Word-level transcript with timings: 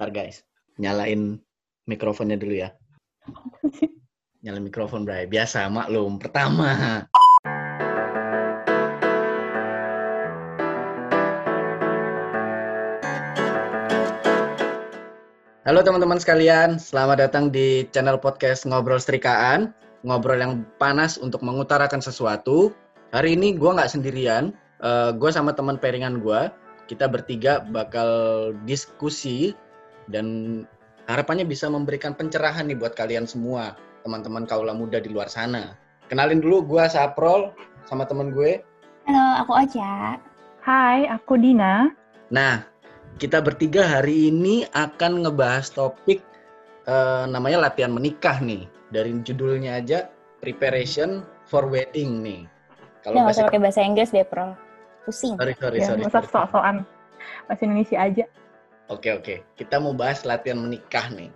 Ntar 0.00 0.16
guys, 0.16 0.40
nyalain 0.80 1.36
mikrofonnya 1.84 2.40
dulu 2.40 2.64
ya. 2.64 2.72
Nyalain 4.48 4.64
mikrofon, 4.64 5.04
Bray. 5.04 5.28
Biasa, 5.28 5.68
maklum. 5.68 6.16
Pertama. 6.16 7.04
Halo 15.68 15.84
teman-teman 15.84 16.16
sekalian, 16.16 16.80
selamat 16.80 17.28
datang 17.28 17.52
di 17.52 17.84
channel 17.92 18.16
podcast 18.16 18.64
Ngobrol 18.64 19.04
Setrikaan. 19.04 19.76
Ngobrol 20.08 20.40
yang 20.40 20.64
panas 20.80 21.20
untuk 21.20 21.44
mengutarakan 21.44 22.00
sesuatu. 22.00 22.72
Hari 23.12 23.36
ini 23.36 23.52
gue 23.52 23.68
nggak 23.68 23.92
sendirian, 23.92 24.56
uh, 24.80 25.12
gue 25.12 25.28
sama 25.28 25.52
teman 25.52 25.76
pairingan 25.76 26.24
gue. 26.24 26.48
Kita 26.88 27.04
bertiga 27.04 27.60
bakal 27.68 28.08
diskusi 28.64 29.52
dan 30.10 30.26
harapannya 31.06 31.46
bisa 31.46 31.70
memberikan 31.70 32.12
pencerahan 32.12 32.66
nih 32.66 32.76
buat 32.76 32.98
kalian 32.98 33.24
semua, 33.24 33.78
teman-teman 34.02 34.44
kaula 34.44 34.74
muda 34.74 34.98
di 34.98 35.08
luar 35.10 35.30
sana. 35.30 35.78
Kenalin 36.10 36.42
dulu 36.42 36.76
gue 36.76 36.84
Saprol 36.90 37.54
sama 37.86 38.04
temen 38.04 38.34
gue. 38.34 38.62
Halo, 39.06 39.26
aku 39.46 39.52
Ocha. 39.54 40.18
Hai, 40.60 41.06
aku 41.06 41.38
Dina. 41.38 41.88
Nah, 42.28 42.66
kita 43.16 43.40
bertiga 43.40 43.86
hari 43.86 44.28
ini 44.28 44.66
akan 44.74 45.24
ngebahas 45.24 45.70
topik 45.70 46.20
uh, 46.90 47.24
namanya 47.30 47.70
latihan 47.70 47.94
menikah 47.94 48.42
nih. 48.42 48.66
Dari 48.90 49.14
judulnya 49.22 49.78
aja 49.78 50.10
preparation 50.42 51.22
for 51.46 51.70
wedding 51.70 52.26
nih. 52.26 52.42
Kalau 53.06 53.22
bahasa 53.22 53.46
pakai 53.46 53.62
bahasa 53.62 53.80
Inggris 53.86 54.10
deh, 54.10 54.26
Pro. 54.26 54.52
Pusing. 55.06 55.38
Sorry, 55.38 55.54
sorry, 55.56 55.78
ya, 55.80 55.86
sorry. 55.94 56.02
Masa 56.04 56.20
sok-sokan 56.26 56.76
bahasa 57.48 57.62
Indonesia 57.64 57.98
aja. 58.02 58.24
Oke, 58.90 59.14
oke. 59.14 59.34
Kita 59.54 59.78
mau 59.78 59.94
bahas 59.94 60.26
latihan 60.26 60.58
menikah 60.58 61.06
nih. 61.14 61.30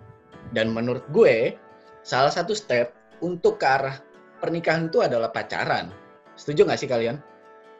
Dan 0.51 0.75
menurut 0.75 1.07
gue, 1.15 1.55
salah 2.03 2.29
satu 2.29 2.51
step 2.51 2.91
untuk 3.23 3.63
ke 3.63 3.65
arah 3.65 3.95
pernikahan 4.43 4.91
itu 4.91 4.99
adalah 4.99 5.31
pacaran. 5.31 5.87
Setuju 6.35 6.67
nggak 6.67 6.79
sih 6.83 6.89
kalian? 6.91 7.17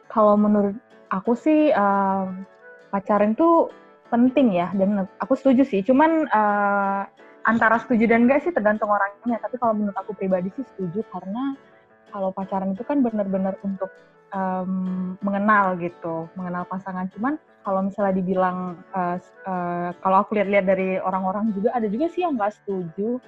Kalau 0.08 0.32
menurut 0.34 0.80
aku 1.12 1.36
sih 1.36 1.70
um, 1.76 2.48
pacaran 2.88 3.36
tuh 3.36 3.68
penting 4.08 4.54
ya 4.54 4.70
dan 4.78 5.04
aku 5.18 5.34
setuju 5.34 5.66
sih 5.66 5.82
cuman 5.82 6.30
uh, 6.30 7.02
antara 7.46 7.82
setuju 7.82 8.06
dan 8.06 8.26
enggak 8.26 8.46
sih 8.46 8.54
tergantung 8.54 8.90
orangnya 8.90 9.38
tapi 9.42 9.58
kalau 9.58 9.74
menurut 9.74 9.98
aku 9.98 10.14
pribadi 10.14 10.50
sih 10.54 10.62
setuju 10.74 11.02
karena 11.10 11.58
kalau 12.14 12.30
pacaran 12.30 12.70
itu 12.70 12.86
kan 12.86 13.02
benar-benar 13.02 13.58
untuk 13.66 13.90
um, 14.30 15.18
mengenal 15.26 15.74
gitu 15.82 16.30
mengenal 16.38 16.62
pasangan 16.70 17.10
cuman 17.18 17.34
kalau 17.66 17.82
misalnya 17.82 18.14
dibilang 18.22 18.78
uh, 18.94 19.18
uh, 19.50 19.90
kalau 19.98 20.22
aku 20.22 20.38
lihat-lihat 20.38 20.70
dari 20.70 21.02
orang-orang 21.02 21.50
juga 21.50 21.74
ada 21.74 21.90
juga 21.90 22.06
sih 22.14 22.22
yang 22.22 22.38
nggak 22.38 22.54
setuju. 22.62 23.18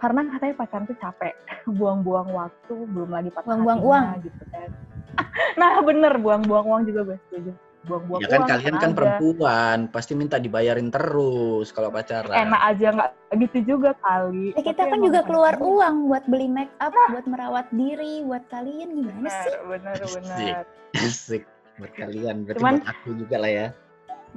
Karena 0.00 0.24
katanya 0.32 0.54
pacaran 0.56 0.88
tuh 0.88 0.96
capek 0.96 1.36
buang-buang 1.78 2.32
waktu 2.32 2.74
belum 2.88 3.12
lagi 3.12 3.28
buang-buang 3.44 3.80
uang. 3.84 4.04
gitu 4.24 4.44
kan. 4.48 4.70
Nah 5.60 5.84
bener 5.84 6.16
buang-buang 6.16 6.64
uang 6.64 6.82
juga 6.88 7.12
gue 7.12 7.18
setuju. 7.28 7.52
Buang-buang 7.84 8.24
ya 8.24 8.32
kan 8.32 8.40
uang, 8.40 8.48
kalian 8.48 8.76
kan 8.80 8.92
perempuan 8.96 9.78
pasti 9.92 10.16
minta 10.16 10.40
dibayarin 10.40 10.88
terus 10.88 11.68
kalau 11.68 11.92
pacaran. 11.92 12.32
Enak 12.32 12.62
aja 12.64 12.86
nggak 12.96 13.10
gitu 13.44 13.76
juga 13.76 13.92
kali. 14.00 14.56
Ya, 14.56 14.72
kita 14.72 14.88
kan 14.88 15.04
juga 15.04 15.20
keluar 15.28 15.60
uang 15.60 16.08
buat 16.08 16.24
beli 16.32 16.48
make 16.48 16.72
up 16.80 16.96
nah. 16.96 17.12
buat 17.12 17.28
merawat 17.28 17.68
diri 17.76 18.24
buat 18.24 18.40
kalian 18.48 18.88
gimana 18.88 19.20
bener, 19.20 19.36
sih? 19.44 19.52
bener 19.68 19.98
bener. 20.16 20.64
asik 20.96 21.44
buat 21.82 21.92
kalian 21.98 22.36
berarti 22.46 22.60
Cuman, 22.62 22.74
buat 22.78 22.90
aku 22.94 23.08
juga 23.18 23.36
lah 23.42 23.50
ya. 23.50 23.66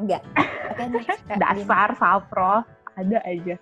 Enggak. 0.02 0.22
Okay, 0.74 0.88
dasar 1.42 1.90
sapro 1.94 2.66
ada 2.96 3.18
aja. 3.22 3.56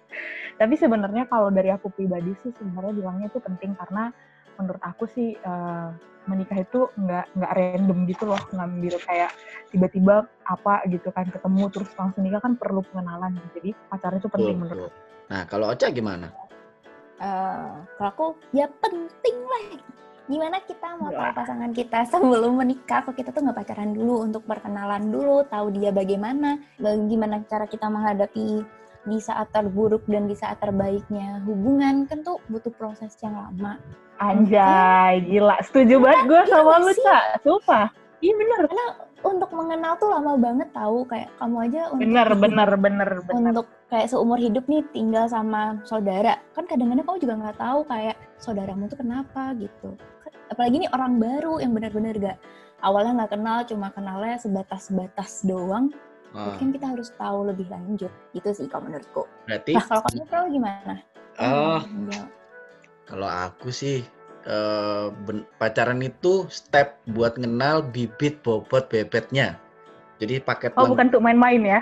Tapi 0.56 0.74
sebenarnya 0.80 1.28
kalau 1.28 1.50
dari 1.52 1.74
aku 1.74 1.92
pribadi 1.92 2.32
sih 2.46 2.56
sebenarnya 2.56 2.94
bilangnya 2.96 3.28
itu 3.28 3.44
penting 3.44 3.76
karena 3.76 4.14
menurut 4.56 4.82
aku 4.86 5.10
sih 5.10 5.34
uh, 5.44 5.90
menikah 6.30 6.64
itu 6.64 6.88
nggak 6.96 7.26
nggak 7.36 7.52
random 7.52 8.00
gitu 8.08 8.24
loh 8.30 8.40
ngambil 8.56 8.96
kayak 9.04 9.36
tiba-tiba 9.76 10.24
apa 10.48 10.86
gitu 10.88 11.12
kan 11.12 11.28
ketemu 11.28 11.68
terus 11.68 11.92
langsung 12.00 12.24
nikah 12.24 12.40
kan 12.40 12.56
perlu 12.56 12.86
pengenalan. 12.88 13.36
Jadi 13.58 13.76
pacaran 13.92 14.22
itu 14.22 14.30
penting 14.32 14.58
betul, 14.62 14.88
menurut 14.88 14.94
nah 15.28 15.44
kalau 15.50 15.72
Ocha 15.74 15.90
gimana? 15.90 16.30
Uh, 17.18 17.82
kalau 17.98 18.10
aku 18.14 18.26
ya 18.52 18.68
penting 18.80 19.38
lah 19.48 19.64
gimana 20.32 20.58
kita 20.64 20.96
mau 20.96 21.12
tahu 21.12 21.32
pasangan 21.36 21.72
kita 21.76 22.08
sebelum 22.08 22.56
menikah? 22.56 23.04
Kok 23.04 23.16
kita 23.16 23.36
tuh 23.36 23.44
nggak 23.44 23.58
pacaran 23.60 23.92
dulu? 23.92 24.24
Untuk 24.24 24.48
perkenalan 24.48 25.12
dulu 25.12 25.44
tahu 25.52 25.76
dia 25.76 25.92
bagaimana? 25.92 26.60
Bagaimana 26.80 27.44
cara 27.48 27.68
kita 27.68 27.92
menghadapi 27.92 28.64
di 29.04 29.20
saat 29.20 29.52
terburuk 29.52 30.08
dan 30.08 30.32
di 30.32 30.36
saat 30.36 30.64
terbaiknya? 30.64 31.44
Hubungan 31.44 32.08
kan 32.08 32.24
tuh 32.24 32.40
butuh 32.48 32.72
proses 32.72 33.12
yang 33.20 33.36
lama. 33.36 33.76
Anjay, 34.24 35.28
gila. 35.28 35.60
Setuju 35.60 36.00
banget 36.00 36.24
gue 36.32 36.42
sama 36.48 36.80
lu, 36.80 36.94
Cak. 36.96 37.24
Sumpah. 37.44 37.88
Iya 38.24 38.34
bener. 38.40 38.62
Karena 38.72 38.88
untuk 39.28 39.52
mengenal 39.52 40.00
tuh 40.00 40.08
lama 40.08 40.40
banget 40.40 40.72
tahu. 40.72 41.04
Kayak 41.12 41.36
kamu 41.36 41.58
aja 41.68 41.82
untuk 41.92 42.04
bener 42.08 42.28
hidup, 42.32 42.40
bener 42.40 42.70
bener 42.80 43.10
bener. 43.28 43.52
Untuk 43.52 43.68
kayak 43.92 44.08
seumur 44.08 44.40
hidup 44.40 44.64
nih 44.72 44.80
tinggal 44.96 45.28
sama 45.28 45.84
saudara. 45.84 46.40
Kan 46.56 46.64
kadang-kadang 46.64 47.04
kamu 47.04 47.20
juga 47.20 47.36
nggak 47.44 47.60
tahu 47.60 47.80
kayak 47.84 48.16
saudaramu 48.40 48.88
tuh 48.92 49.00
kenapa 49.00 49.56
gitu 49.56 49.96
apalagi 50.54 50.86
nih 50.86 50.92
orang 50.94 51.18
baru 51.18 51.60
yang 51.60 51.74
benar-benar 51.74 52.16
gak 52.22 52.38
awalnya 52.86 53.24
nggak 53.24 53.32
kenal 53.36 53.58
cuma 53.66 53.88
kenalnya 53.92 54.38
sebatas 54.38 54.88
sebatas 54.88 55.42
doang 55.44 55.90
Hmm. 56.34 56.50
Mungkin 56.50 56.68
kita 56.74 56.86
harus 56.98 57.14
tahu 57.14 57.46
lebih 57.46 57.70
lanjut. 57.70 58.10
Itu 58.34 58.50
sih 58.58 58.66
kalau 58.66 58.90
menurutku. 58.90 59.30
Berarti 59.46 59.78
Nah, 59.78 59.86
kalau 59.86 60.02
kamu 60.10 60.26
tahu 60.34 60.46
gimana? 60.50 60.96
Oh. 61.38 61.80
Hmm, 61.86 62.26
kalau 63.06 63.30
aku 63.30 63.70
sih 63.70 64.02
uh, 64.50 65.14
pacaran 65.62 66.02
itu 66.02 66.50
step 66.50 66.98
buat 67.14 67.38
kenal 67.38 67.86
bibit 67.86 68.42
bobot 68.42 68.90
bebetnya. 68.90 69.62
Jadi 70.18 70.42
paket 70.42 70.74
Oh, 70.74 70.90
bukan 70.90 71.14
untuk 71.14 71.22
main-main 71.22 71.62
ya? 71.62 71.80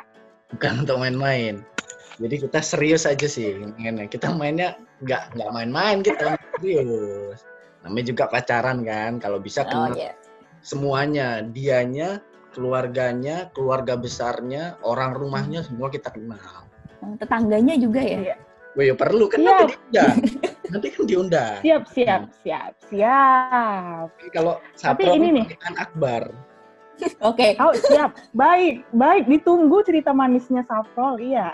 Bukan 0.52 0.84
untuk 0.84 1.00
main-main. 1.00 1.64
Jadi 2.20 2.44
kita 2.44 2.60
serius 2.60 3.08
aja 3.08 3.28
sih 3.28 3.56
mainnya. 3.80 4.12
Kita 4.12 4.36
mainnya 4.36 4.76
nggak 5.00 5.32
nggak 5.40 5.50
main-main 5.56 6.04
kita 6.04 6.36
serius. 6.60 7.48
Namanya 7.86 8.06
juga 8.14 8.24
pacaran 8.30 8.86
kan. 8.86 9.12
Kalau 9.18 9.42
bisa 9.42 9.66
kenal 9.66 9.94
oh, 9.94 9.98
yeah. 9.98 10.16
semuanya, 10.62 11.42
dianya 11.42 12.22
keluarganya, 12.52 13.50
keluarga 13.56 13.96
besarnya, 13.96 14.76
orang 14.84 15.16
rumahnya 15.16 15.64
hmm. 15.64 15.68
semua 15.72 15.88
kita 15.88 16.12
kenal. 16.12 16.68
Oh, 17.02 17.16
tetangganya 17.18 17.80
juga 17.80 18.04
ya? 18.04 18.20
Iya. 18.32 18.38
Wah, 18.72 18.84
ya 18.88 18.96
perlu 18.96 19.28
kan 19.28 19.40
nanti 19.44 19.76
diundang. 19.76 20.16
nanti 20.72 20.88
kan 20.96 21.04
diundang. 21.04 21.60
Siap, 21.60 21.84
siap, 21.92 22.22
hmm. 22.24 22.34
siap, 22.44 22.74
siap. 22.88 24.08
Kalau 24.32 24.64
Tapi 24.80 25.04
ini 25.12 25.28
nih 25.42 25.46
kan 25.60 25.76
Akbar. 25.76 26.32
Oke. 27.28 27.58
Okay. 27.58 27.60
Oh, 27.60 27.74
siap. 27.76 28.16
Baik, 28.32 28.88
baik. 28.96 29.28
Ditunggu 29.28 29.84
cerita 29.84 30.16
manisnya 30.16 30.64
Saprol, 30.68 31.20
iya. 31.20 31.52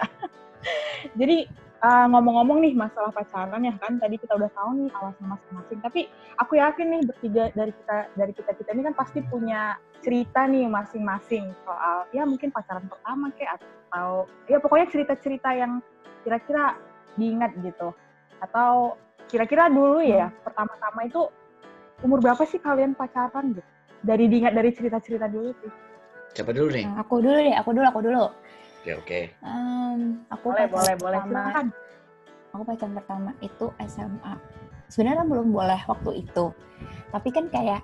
Jadi 1.20 1.48
uh, 1.82 2.06
ngomong-ngomong 2.10 2.64
nih 2.64 2.74
masalah 2.74 3.14
pacaran 3.14 3.62
ya 3.62 3.74
kan 3.78 4.02
tadi 4.02 4.18
kita 4.18 4.34
udah 4.34 4.50
tahu 4.54 4.70
nih 4.78 4.90
alasan 4.94 5.26
masing-masing. 5.30 5.80
Tapi 5.82 6.02
aku 6.42 6.54
yakin 6.58 6.86
nih 6.94 7.02
bertiga 7.06 7.44
dari 7.54 7.72
kita 7.74 7.98
dari 8.18 8.34
kita 8.34 8.52
kita 8.58 8.70
ini 8.74 8.82
kan 8.90 8.96
pasti 8.98 9.20
punya 9.26 9.78
cerita 10.02 10.46
nih 10.46 10.70
masing-masing 10.70 11.50
soal 11.66 12.06
ya 12.14 12.24
mungkin 12.26 12.54
pacaran 12.54 12.86
pertama 12.86 13.34
kayak 13.34 13.58
atau 13.62 14.30
ya 14.46 14.58
pokoknya 14.62 14.88
cerita-cerita 14.94 15.50
yang 15.54 15.82
kira-kira 16.26 16.78
diingat 17.18 17.52
gitu. 17.62 17.94
Atau 18.42 18.98
kira-kira 19.28 19.70
dulu 19.70 20.02
ya 20.02 20.30
pertama-tama 20.46 21.06
itu 21.06 21.28
umur 22.06 22.22
berapa 22.22 22.44
sih 22.46 22.62
kalian 22.62 22.94
pacaran 22.94 23.58
gitu? 23.58 23.70
Dari 24.06 24.30
diingat 24.30 24.54
dari 24.54 24.70
cerita-cerita 24.74 25.26
dulu 25.26 25.52
sih. 25.62 25.72
Siapa 26.38 26.54
dulu 26.54 26.70
nih? 26.70 26.86
Aku 27.02 27.18
dulu 27.18 27.34
deh 27.34 27.56
aku 27.58 27.70
dulu 27.74 27.86
aku 27.90 28.02
dulu 28.06 28.26
Oke 28.88 28.96
oke. 29.04 29.20
Um, 29.44 30.24
aku 30.32 30.56
boleh 30.56 30.68
boleh 30.72 30.96
boleh 30.96 31.20
silakan. 31.28 31.76
Aku 32.56 32.64
pacaran 32.64 32.94
pertama 32.96 33.32
itu 33.44 33.66
SMA. 33.84 34.34
Sebenarnya 34.88 35.28
belum 35.28 35.52
boleh 35.52 35.82
waktu 35.92 36.24
itu. 36.24 36.56
Tapi 37.12 37.30
kan 37.36 37.52
kayak, 37.52 37.84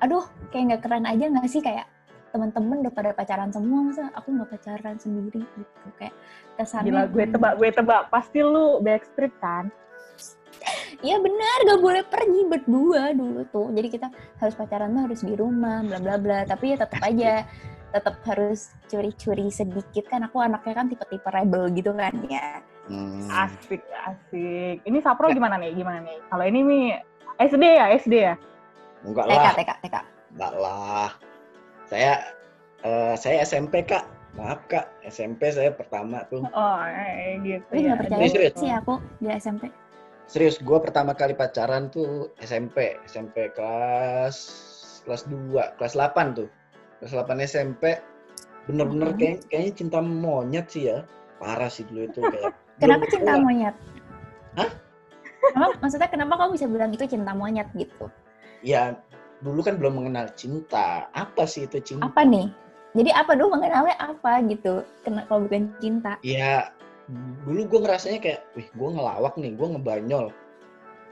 aduh 0.00 0.24
kayak 0.48 0.72
nggak 0.72 0.82
keren 0.88 1.04
aja 1.04 1.28
nggak 1.28 1.52
sih 1.52 1.60
kayak 1.60 1.84
teman-teman 2.32 2.80
udah 2.80 2.92
pada 2.96 3.12
pacaran 3.12 3.52
semua 3.52 3.92
masa 3.92 4.08
aku 4.16 4.32
nggak 4.32 4.56
pacaran 4.56 4.96
sendiri 4.96 5.44
gitu 5.44 5.88
kayak 6.00 6.16
kesannya 6.56 6.88
Gila, 6.88 7.04
gue 7.12 7.24
tebak 7.28 7.52
gue 7.60 7.68
tebak 7.76 8.02
pasti 8.08 8.40
lu 8.40 8.80
backstreet 8.80 9.36
kan 9.36 9.68
Iya 11.02 11.18
benar, 11.18 11.58
gak 11.66 11.80
boleh 11.82 12.02
pergi 12.06 12.40
berdua 12.46 13.10
dulu 13.10 13.42
tuh. 13.50 13.68
Jadi 13.74 13.88
kita 13.90 14.08
harus 14.38 14.54
pacaran 14.54 14.94
tuh 14.94 15.02
harus 15.10 15.20
di 15.26 15.34
rumah, 15.34 15.82
bla 15.82 15.98
bla 15.98 16.16
bla. 16.18 16.38
Tapi 16.46 16.74
ya 16.74 16.76
tetap 16.78 17.00
aja 17.02 17.42
tetap 17.92 18.16
harus 18.24 18.72
curi-curi 18.88 19.52
sedikit 19.52 20.08
kan 20.08 20.24
aku 20.24 20.40
anaknya 20.40 20.72
kan 20.72 20.86
tipe-tipe 20.88 21.28
rebel 21.28 21.68
gitu 21.76 21.92
kan 21.92 22.14
ya. 22.26 22.64
Hmm. 22.88 23.28
Asik 23.28 23.84
asik. 24.08 24.82
Ini 24.82 24.98
Sapro 25.04 25.30
ya. 25.30 25.36
gimana 25.36 25.60
nih? 25.60 25.76
Gimana 25.76 26.00
nih? 26.02 26.18
Kalau 26.26 26.44
ini 26.48 26.60
nih 26.64 26.84
SD 27.38 27.64
ya 27.64 27.86
SD 28.00 28.14
ya? 28.14 28.34
Enggak 29.02 29.26
TK, 29.28 29.36
lah. 29.36 29.54
TK 29.54 29.70
TK. 29.84 29.96
Enggak 30.34 30.52
lah. 30.58 31.10
Saya 31.86 32.12
uh, 32.82 33.14
saya 33.14 33.44
SMP 33.44 33.84
kak. 33.84 34.06
Maaf 34.32 34.64
kak, 34.64 34.88
SMP 35.04 35.52
saya 35.52 35.76
pertama 35.76 36.24
tuh. 36.32 36.40
Oh, 36.56 36.80
eh, 36.88 37.36
gitu 37.44 37.68
Tapi 37.68 37.84
ya. 37.84 37.92
nggak 37.92 37.98
percaya 38.00 38.48
sih 38.56 38.70
aku 38.72 38.96
di 39.20 39.28
SMP. 39.36 39.68
Serius, 40.26 40.56
gue 40.56 40.78
pertama 40.80 41.12
kali 41.12 41.36
pacaran 41.36 41.92
tuh 41.92 42.32
SMP, 42.40 42.96
SMP 43.04 43.52
kelas 43.52 44.36
kelas 45.04 45.22
2, 45.28 45.76
kelas 45.76 45.94
8 45.94 46.32
tuh. 46.38 46.48
Kelas 47.02 47.12
8 47.12 47.42
SMP, 47.42 47.98
bener-bener 48.64 49.12
Mhm. 49.12 49.18
kayak, 49.18 49.38
kayaknya 49.50 49.72
cinta 49.76 49.98
monyet 50.00 50.66
sih 50.70 50.88
ya. 50.88 51.04
Parah 51.42 51.68
sih 51.68 51.82
dulu 51.84 52.06
itu 52.06 52.22
kayak. 52.22 52.54
Kenapa 52.80 53.04
cinta 53.10 53.34
tua. 53.34 53.42
monyet? 53.42 53.74
Hah? 54.56 54.70
Kenapa, 55.42 55.74
maksudnya 55.82 56.08
kenapa 56.08 56.34
kamu 56.38 56.50
bisa 56.54 56.66
bilang 56.70 56.90
itu 56.94 57.04
cinta 57.04 57.34
monyet 57.34 57.66
gitu? 57.74 58.06
Ya, 58.62 58.94
dulu 59.42 59.60
kan 59.60 59.74
belum 59.74 59.98
mengenal 59.98 60.30
cinta. 60.38 61.10
Apa 61.12 61.44
sih 61.44 61.66
itu 61.66 61.82
cinta? 61.82 62.06
Apa 62.06 62.22
nih? 62.22 62.46
Jadi 62.94 63.10
apa 63.10 63.34
dulu 63.34 63.58
mengenalnya 63.58 63.98
apa 63.98 64.38
gitu? 64.46 64.86
Kena 65.02 65.26
kalau 65.26 65.50
bukan 65.50 65.74
cinta. 65.82 66.14
Ya, 66.22 66.70
dulu 67.44 67.60
gue 67.68 67.80
ngerasanya 67.84 68.18
kayak, 68.22 68.40
wih 68.56 68.68
gue 68.72 68.88
ngelawak 68.92 69.34
nih, 69.36 69.52
gue 69.54 69.68
ngebanyol. 69.76 70.26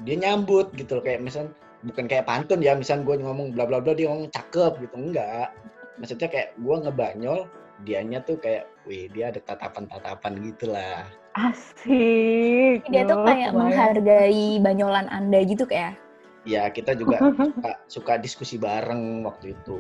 Dia 0.04 0.16
nyambut 0.16 0.72
gitu 0.74 0.98
loh, 0.98 1.04
kayak 1.04 1.20
misal 1.20 1.52
bukan 1.84 2.08
kayak 2.08 2.24
pantun 2.28 2.64
ya, 2.64 2.72
misal 2.76 3.04
gue 3.04 3.20
ngomong 3.20 3.52
bla 3.52 3.68
bla 3.68 3.80
bla 3.80 3.92
dia 3.92 4.08
ngomong 4.08 4.32
cakep 4.32 4.80
gitu, 4.80 4.94
enggak. 4.96 5.52
Maksudnya 6.00 6.28
kayak 6.32 6.48
gue 6.56 6.76
ngebanyol, 6.80 7.38
dianya 7.84 8.24
tuh 8.24 8.40
kayak, 8.40 8.64
wih 8.88 9.12
dia 9.12 9.28
ada 9.28 9.40
tatapan-tatapan 9.44 10.32
gitu 10.40 10.72
lah. 10.72 11.04
Asik. 11.36 12.82
Dia 12.90 13.06
tuh 13.06 13.22
kayak 13.22 13.54
menghargai 13.54 14.58
banyolan 14.58 15.06
Anda 15.12 15.44
gitu 15.46 15.68
kayak. 15.68 15.94
Ya 16.48 16.72
kita 16.72 16.96
juga 16.96 17.20
suka, 17.20 17.72
suka 17.86 18.12
diskusi 18.16 18.56
bareng 18.56 19.28
waktu 19.28 19.52
itu. 19.52 19.78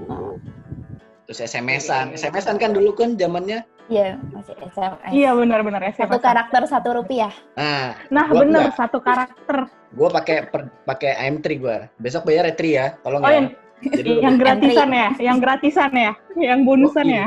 Terus 1.24 1.40
SMS-an, 1.40 2.12
SMS-an 2.14 2.60
kan 2.60 2.76
dulu 2.76 2.92
kan 2.92 3.16
zamannya. 3.16 3.64
Iya, 3.90 4.22
masih 4.30 4.54
SMS. 4.70 5.10
Iya 5.10 5.30
benar-benar 5.34 5.82
SMA. 5.90 6.06
Satu 6.06 6.18
karakter 6.22 6.62
satu 6.70 6.88
rupiah. 6.94 7.34
Nah, 7.58 7.98
Nah 8.06 8.26
Gua 8.30 8.46
bener 8.46 8.70
enggak. 8.70 8.78
satu 8.78 8.98
karakter. 9.02 9.66
gue 9.90 10.06
pakai 10.06 10.36
per- 10.46 10.70
pakai 10.86 11.18
AM3 11.18 11.46
gue. 11.58 11.76
Besok 11.98 12.22
bayar 12.22 12.46
ya 12.46 12.54
Tri 12.54 12.70
ya, 12.78 12.94
tolong 13.02 13.18
Oh 13.20 13.26
ya. 13.26 13.42
yang 13.42 13.46
Jadi 13.82 14.10
yang 14.22 14.36
gratisan 14.38 14.90
ya, 14.92 15.08
yang 15.18 15.38
gratisan 15.42 15.90
ya, 15.90 16.12
yang 16.38 16.62
bonusan 16.62 17.02
Oh, 17.02 17.16
ya. 17.18 17.26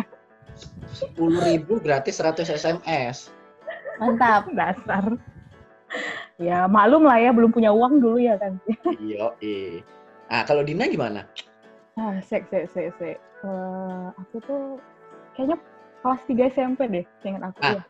sepuluh 0.95 1.43
ribu 1.43 1.83
gratis 1.83 2.15
100 2.15 2.47
SMS. 2.47 3.27
Mantap. 3.99 4.47
Dasar. 4.55 5.19
Ya 6.39 6.63
malum 6.65 7.03
lah 7.03 7.19
ya, 7.19 7.35
belum 7.35 7.51
punya 7.51 7.75
uang 7.75 7.99
dulu 7.99 8.17
ya 8.17 8.39
kan. 8.39 8.55
Iya, 8.95 9.35
eh. 9.43 9.83
Ah, 10.31 10.47
kalau 10.47 10.63
Dina 10.63 10.87
gimana? 10.87 11.27
Ah, 11.93 12.23
sek, 12.23 12.47
sek, 12.47 12.71
sek, 12.71 12.95
sek. 12.95 13.17
Eh, 13.43 14.07
aku 14.15 14.37
tuh 14.39 14.63
kayaknya 15.35 15.59
kelas 16.03 16.21
3 16.27 16.51
SMP 16.51 16.79
deh, 16.91 17.05
ingat 17.23 17.41
aku 17.49 17.59
Ah. 17.63 17.79
ya. 17.79 17.81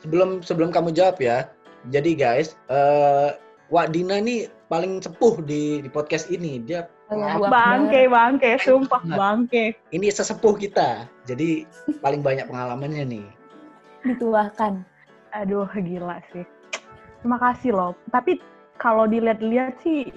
Sebelum 0.00 0.40
sebelum 0.40 0.72
kamu 0.72 0.90
jawab 0.90 1.20
ya. 1.20 1.52
Jadi 1.92 2.16
guys, 2.16 2.56
eh 2.66 3.36
Wak 3.68 3.92
Dina 3.92 4.16
nih 4.16 4.48
paling 4.66 4.98
sepuh 4.98 5.44
di 5.44 5.84
di 5.84 5.88
podcast 5.92 6.32
ini. 6.32 6.64
Dia. 6.64 6.88
Bangke, 7.48 8.08
bangke, 8.08 8.56
sumpah 8.58 9.00
Nah. 9.04 9.16
bangke. 9.16 9.76
ini 9.92 10.08
sesepuh 10.08 10.56
kita. 10.56 11.04
Jadi 11.24 11.68
paling 12.00 12.20
banyak 12.20 12.48
pengalamannya 12.48 13.04
nih. 13.04 13.26
Dituakan. 14.04 14.84
Aduh, 15.32 15.68
gila 15.70 16.20
sih. 16.32 16.44
Terima 17.20 17.36
kasih 17.36 17.76
loh. 17.76 17.92
Tapi 18.08 18.40
kalau 18.76 19.04
dilihat-lihat 19.04 19.80
sih, 19.82 20.08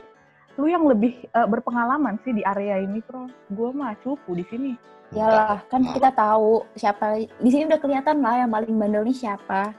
lu 0.62 0.69
yang 0.69 0.86
lebih 0.86 1.25
eh, 1.25 1.48
berpengalaman 1.50 2.22
sih 2.22 2.31
di 2.31 2.46
area 2.46 2.78
ini, 2.78 3.02
Bro. 3.02 3.25
Gue 3.50 3.74
mah 3.74 3.98
cupu 3.98 4.31
di 4.31 4.46
sini. 4.46 4.78
Yalah, 5.12 5.60
kan 5.68 5.84
kita 5.84 6.08
tahu 6.10 6.63
siapa 6.72 7.18
di 7.19 7.50
sini 7.50 7.68
udah 7.68 7.81
kelihatan 7.81 8.22
lah 8.22 8.38
yang 8.38 8.50
paling 8.50 8.72
bandel 8.72 9.04
nih 9.04 9.18
siapa. 9.18 9.74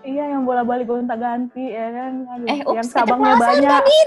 Iya, 0.00 0.32
yang 0.32 0.44
bola-balik 0.44 0.84
gonta-ganti, 0.84 1.64
ya 1.70 1.88
kan? 1.88 2.12
Aduh, 2.26 2.46
Eh, 2.46 2.58
yang 2.58 2.68
ups, 2.74 2.88
cabangnya 2.90 3.36
keceplosan 3.36 3.40
banyak. 3.56 3.70
tadi. 3.70 3.98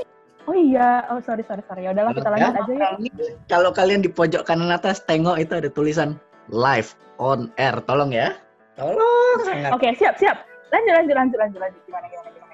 Oh 0.43 0.55
iya, 0.55 0.89
oh 1.07 1.19
sorry, 1.21 1.41
sorry, 1.41 1.63
sorry. 1.63 1.85
Ya 1.85 1.93
udahlah, 1.93 2.11
kita 2.11 2.29
lanjut 2.29 2.45
kan, 2.49 2.57
aja 2.59 2.69
ya. 2.69 2.79
kalau 2.83 2.97
ini- 2.99 3.35
Kalau 3.47 3.69
kalian 3.71 4.01
di 4.01 4.09
pojok 4.09 4.43
kanan 4.43 4.69
atas 4.69 5.01
tengok 5.01 5.39
itu 5.39 5.53
ada 5.55 5.69
tulisan 5.69 6.19
live 6.49 6.89
on 7.17 7.47
air. 7.55 7.73
Tolong 7.81 8.11
ya. 8.11 8.35
Tolong 8.75 9.37
sangat. 9.41 9.71
Oke, 9.71 9.89
siap, 9.95 10.17
siap. 10.17 10.37
Lanjut, 10.69 10.93
lanjut, 10.93 11.15
lanjut, 11.15 11.39
lanjut, 11.39 11.59
lanjut. 11.61 11.81
Gimana, 11.85 12.05
gimana, 12.07 12.29
gimana? 12.29 12.53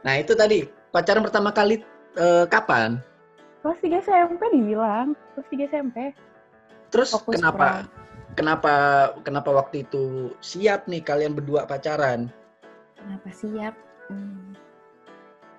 Nah, 0.00 0.14
itu 0.16 0.32
tadi 0.32 0.58
pacaran 0.88 1.22
pertama 1.22 1.50
kali 1.50 1.82
eh, 2.16 2.44
kapan? 2.48 2.98
Kelas 3.60 3.78
3 3.84 4.00
SMP 4.00 4.42
dibilang. 4.50 5.12
Kelas 5.36 5.46
3 5.52 5.68
SMP. 5.68 5.96
Terus 6.90 7.14
Fokus, 7.14 7.38
kenapa 7.38 7.86
kenapa 8.34 8.74
kenapa 9.22 9.50
waktu 9.54 9.86
itu 9.86 10.34
siap 10.42 10.90
nih 10.90 11.04
kalian 11.04 11.36
berdua 11.38 11.68
pacaran? 11.68 12.26
Kenapa 12.98 13.28
siap? 13.30 13.74
Hmm. 14.10 14.58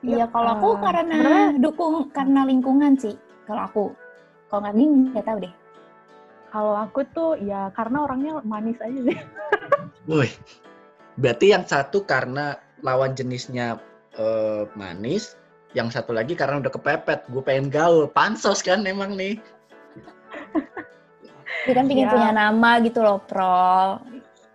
Iya, 0.02 0.26
kalau 0.34 0.50
aku 0.58 0.70
eh, 0.74 0.78
karena 0.82 1.16
sebenarnya- 1.16 1.52
dukung 1.62 1.94
karena 2.10 2.42
lingkungan 2.50 2.94
sih. 2.98 3.16
Kalau 3.46 3.62
aku, 3.70 3.84
kalau 4.50 4.60
nggak 4.66 4.76
Din 4.76 4.92
nggak 5.14 5.26
tahu 5.30 5.38
deh. 5.46 5.54
Kalau 6.52 6.74
aku 6.76 7.00
tuh 7.16 7.32
ya 7.40 7.72
karena 7.72 7.98
orangnya 8.04 8.42
manis 8.44 8.82
aja 8.82 9.00
sih. 9.08 9.18
Wih, 10.10 10.34
berarti 11.16 11.54
yang 11.54 11.64
satu 11.64 12.04
karena 12.04 12.58
lawan 12.82 13.14
jenisnya 13.14 13.78
eh, 14.18 14.66
manis, 14.74 15.38
yang 15.72 15.88
satu 15.88 16.12
lagi 16.12 16.36
karena 16.36 16.60
udah 16.60 16.72
kepepet. 16.72 17.28
Gue 17.32 17.44
pengen 17.44 17.72
gaul, 17.72 18.08
pansos 18.12 18.60
kan 18.64 18.84
emang 18.84 19.16
nih. 19.16 19.40
Dia 21.68 21.74
kan 21.78 21.86
pingin 21.86 22.10
Siap. 22.10 22.16
punya 22.18 22.32
nama 22.34 22.82
gitu 22.82 23.00
loh, 23.06 23.22
Pro. 23.22 24.02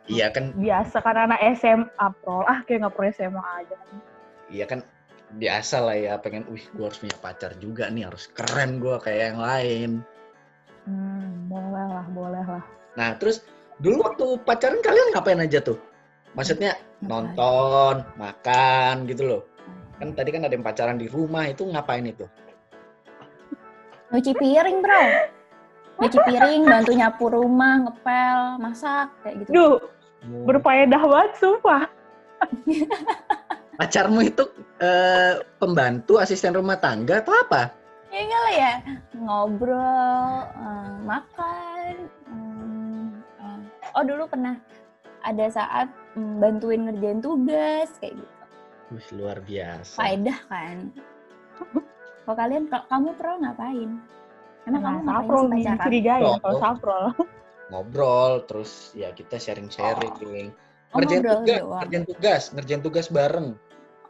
Iya 0.07 0.31
kan, 0.31 0.55
Biasa 0.55 1.03
kan 1.03 1.17
anak 1.19 1.41
SMA, 1.59 2.07
Pro. 2.23 2.47
Ah, 2.47 2.63
kayak 2.67 2.87
nggak 2.87 2.95
pro 2.95 3.07
SMA 3.11 3.43
aja. 3.43 3.77
iya 4.47 4.63
kan 4.63 4.87
biasa 5.35 5.83
lah 5.83 5.99
ya 5.99 6.15
pengen, 6.23 6.47
wih 6.47 6.63
gue 6.71 6.87
harus 6.87 7.03
punya 7.03 7.19
pacar 7.19 7.51
juga 7.59 7.91
nih, 7.91 8.07
harus 8.07 8.31
keren 8.31 8.79
gue 8.79 8.95
kayak 9.03 9.35
yang 9.35 9.41
lain. 9.43 9.91
Hmm, 10.87 11.51
boleh 11.51 11.87
lah, 11.91 12.07
boleh 12.15 12.45
lah. 12.47 12.65
Nah 12.95 13.19
terus 13.19 13.43
dulu 13.83 14.07
waktu 14.07 14.39
pacaran 14.47 14.79
kalian 14.87 15.11
ngapain 15.19 15.43
aja 15.43 15.59
tuh? 15.59 15.83
Maksudnya 16.39 16.79
nonton, 17.03 18.07
makan 18.15 19.11
gitu 19.11 19.27
loh. 19.27 19.43
Kan 19.97 20.13
tadi 20.13 20.29
kan 20.29 20.45
ada 20.45 20.53
yang 20.53 20.65
pacaran 20.65 21.01
di 21.01 21.09
rumah 21.09 21.49
itu 21.49 21.65
ngapain 21.65 22.05
itu? 22.05 22.29
Nyuci 24.13 24.33
piring, 24.37 24.79
Bro. 24.85 25.03
Nyuci 26.05 26.19
piring, 26.29 26.63
bantu 26.69 26.93
nyapu 26.93 27.25
rumah, 27.33 27.89
ngepel, 27.89 28.39
masak, 28.61 29.09
kayak 29.25 29.35
gitu. 29.45 29.51
Duh, 29.57 29.77
berfaedah 30.45 31.01
banget, 31.01 31.31
sumpah. 31.41 31.85
Pacarmu 33.81 34.21
itu 34.25 34.45
eh, 34.81 35.41
pembantu 35.61 36.21
asisten 36.21 36.57
rumah 36.57 36.81
tangga 36.81 37.21
atau 37.21 37.33
apa? 37.33 37.73
Ya 38.13 38.21
enggak 38.25 38.41
lah 38.41 38.55
ya, 38.55 38.73
ngobrol, 39.17 40.33
eh, 40.49 40.93
makan. 41.05 41.95
hmm, 42.29 43.05
eh. 43.41 43.61
Oh 43.97 44.05
dulu 44.05 44.29
pernah 44.29 44.57
ada 45.25 45.47
saat 45.49 45.89
mm, 46.15 46.41
bantuin 46.41 46.89
ngerjain 46.89 47.21
tugas 47.21 47.89
kayak 48.01 48.17
gitu. 48.21 48.36
Wih, 48.95 49.09
luar 49.19 49.43
biasa. 49.43 49.99
Faedah 49.99 50.39
kan. 50.47 50.95
Kalau 52.23 52.37
kalian, 52.39 52.67
kalau 52.71 52.87
kamu 52.87 53.09
pro 53.19 53.33
ngapain? 53.39 53.91
Emang 54.67 54.83
Nah, 54.83 54.83
kamu 54.83 54.99
ngapain 54.99 55.07
saprol 55.07 55.43
sih 55.43 55.51
nih, 55.51 55.63
dicurigain 55.67 56.23
Oh. 56.27 56.37
kalau 56.43 56.57
saprol. 56.59 57.05
Ngobrol, 57.67 58.33
terus 58.47 58.95
ya 58.95 59.11
kita 59.11 59.39
sharing-sharing. 59.39 60.55
Oh, 60.95 61.03
ngerjain 61.03 61.23
ngobrol 61.23 61.39
tugas, 61.43 61.61
doang. 61.63 61.81
ngerjain 61.83 62.05
tugas, 62.07 62.43
ngerjain 62.55 62.83
tugas 62.83 63.07
bareng. 63.11 63.49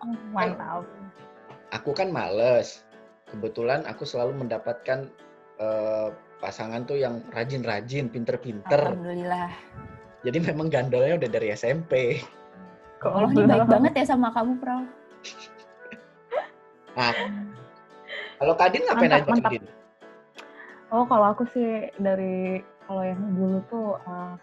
Oh, 0.04 0.12
Mantap. 0.32 0.84
Aku 1.72 1.90
kan 1.92 2.12
males. 2.12 2.84
Kebetulan 3.26 3.82
aku 3.88 4.04
selalu 4.04 4.44
mendapatkan 4.44 5.08
eh, 5.56 6.08
pasangan 6.36 6.84
tuh 6.84 7.00
yang 7.00 7.24
rajin-rajin, 7.32 8.12
pinter-pinter. 8.12 8.92
Alhamdulillah. 8.92 9.48
Jadi 10.20 10.38
memang 10.40 10.68
gandolnya 10.68 11.16
udah 11.16 11.30
dari 11.32 11.48
SMP. 11.48 12.20
Allah 13.12 13.30
ini 13.30 13.44
baik 13.44 13.66
banget 13.68 13.92
ya 13.98 14.04
sama 14.06 14.28
kamu, 14.32 14.52
Pro. 14.58 14.78
Nah, 16.96 17.12
kalau 18.40 18.54
Kadin 18.56 18.82
ngapain 18.86 19.10
Mantap, 19.10 19.20
aja 19.22 19.30
mantap. 19.32 19.50
Kadin? 19.52 19.64
Oh, 20.94 21.04
kalau 21.04 21.26
aku 21.34 21.44
sih 21.50 21.90
dari 21.98 22.62
kalau 22.86 23.02
yang 23.02 23.18
dulu 23.34 23.58
tuh 23.66 23.88
uh, 24.06 24.38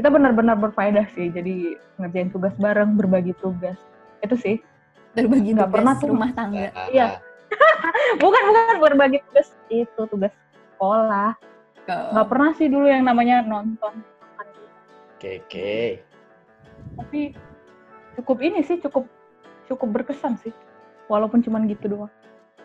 kita 0.00 0.08
benar-benar 0.08 0.56
berfaedah 0.56 1.04
sih. 1.12 1.28
Jadi 1.28 1.76
ngerjain 2.00 2.32
tugas 2.32 2.56
bareng, 2.56 2.96
berbagi 2.96 3.36
tugas. 3.38 3.76
Itu 4.24 4.34
sih. 4.40 4.56
Berbagi 5.12 5.52
Nggak 5.52 5.68
tugas 5.68 5.76
pernah 5.76 5.94
tuh. 6.00 6.08
rumah 6.08 6.30
tangga. 6.32 6.72
Nah, 6.72 6.88
Iya. 6.88 7.06
Bukan 8.24 8.42
bukan 8.48 8.76
berbagi 8.80 9.18
tugas 9.28 9.52
itu 9.68 10.02
tugas 10.08 10.32
sekolah. 10.72 11.36
Nggak 11.84 12.28
pernah 12.32 12.50
sih 12.56 12.72
dulu 12.72 12.88
yang 12.88 13.04
namanya 13.04 13.44
nonton. 13.44 14.00
Oke, 15.20 15.38
oke. 15.44 15.76
Tapi 16.98 17.20
cukup 18.18 18.38
ini 18.44 18.60
sih 18.64 18.78
cukup 18.82 19.08
cukup 19.70 19.88
berkesan 20.00 20.36
sih. 20.40 20.52
Walaupun 21.10 21.44
cuman 21.44 21.68
gitu 21.68 21.92
doang. 21.92 22.12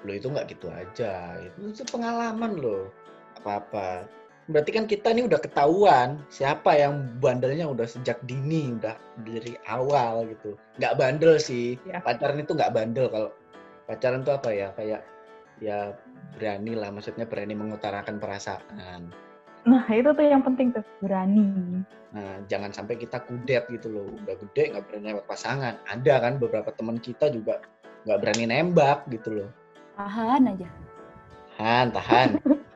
Lo 0.06 0.12
itu 0.14 0.28
nggak 0.30 0.48
gitu 0.54 0.68
aja. 0.72 1.36
Itu, 1.42 1.74
itu 1.74 1.84
pengalaman 1.90 2.60
loh. 2.60 2.92
Apa-apa. 3.38 4.08
berarti 4.48 4.72
kan 4.72 4.88
kita 4.88 5.12
nih 5.12 5.28
udah 5.28 5.44
ketahuan 5.44 6.24
siapa 6.32 6.72
yang 6.80 7.20
bandelnya 7.20 7.68
udah 7.68 7.84
sejak 7.84 8.16
dini, 8.24 8.72
udah 8.80 8.96
dari 9.28 9.60
awal 9.68 10.24
gitu. 10.24 10.56
Nggak 10.80 10.96
bandel 10.96 11.36
sih. 11.36 11.76
Ya. 11.84 12.00
Pacaran 12.00 12.40
itu 12.40 12.56
nggak 12.56 12.72
bandel 12.72 13.12
kalau 13.12 13.30
pacaran 13.92 14.24
tuh 14.24 14.40
apa 14.40 14.50
ya? 14.56 14.72
Kayak 14.80 15.04
ya 15.60 15.92
berani 16.40 16.80
lah, 16.80 16.96
maksudnya 16.96 17.28
berani 17.28 17.60
mengutarakan 17.60 18.24
perasaan. 18.24 19.12
Nah, 19.68 19.84
itu 19.92 20.10
tuh 20.16 20.24
yang 20.24 20.40
penting 20.40 20.72
tuh, 20.72 20.84
berani. 21.04 21.84
Nah, 22.16 22.40
jangan 22.48 22.72
sampai 22.72 22.96
kita 22.96 23.20
kudet 23.28 23.68
gitu 23.68 23.92
loh. 23.92 24.08
Udah 24.24 24.40
gede 24.40 24.72
nggak 24.72 24.84
berani 24.88 25.06
nembak 25.12 25.28
pasangan. 25.28 25.76
Ada 25.92 26.14
kan 26.24 26.34
beberapa 26.40 26.72
teman 26.72 26.98
kita 27.04 27.28
juga 27.28 27.60
nggak 28.08 28.20
berani 28.24 28.48
nembak 28.48 29.04
gitu 29.12 29.44
loh. 29.44 29.50
Tahan 30.00 30.56
aja. 30.56 30.68
Tahan, 31.60 31.88
tahan. 31.92 32.30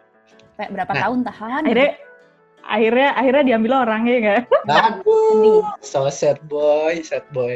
Kayak 0.59 0.71
berapa 0.75 0.91
Nah. 0.91 1.01
tahun 1.07 1.19
tahan. 1.23 1.61
Akhirnya, 1.63 1.91
akhirnya, 2.61 3.09
akhirnya 3.15 3.43
diambil 3.47 3.71
orang 3.87 4.01
ya 4.03 4.17
nggak? 4.19 4.41
Aduh, 4.67 5.63
so 5.79 6.11
sad 6.11 6.43
boy, 6.51 6.99
sad 7.01 7.23
boy. 7.31 7.55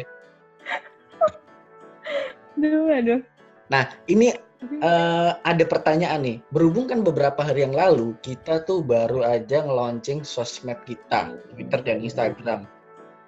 Aduh, 2.55 2.87
aduh. 2.87 3.19
Nah, 3.67 3.91
ini 4.07 4.31
eh, 4.63 5.31
ada 5.35 5.63
pertanyaan 5.67 6.21
nih. 6.23 6.37
Berhubung 6.51 6.87
kan 6.87 7.03
beberapa 7.03 7.43
hari 7.43 7.67
yang 7.67 7.75
lalu 7.75 8.15
kita 8.23 8.63
tuh 8.63 8.81
baru 8.81 9.25
aja 9.25 9.63
nge-launching 9.63 10.23
sosmed 10.23 10.77
kita, 10.87 11.35
Twitter 11.53 11.79
dan 11.83 11.97
Instagram. 12.03 12.61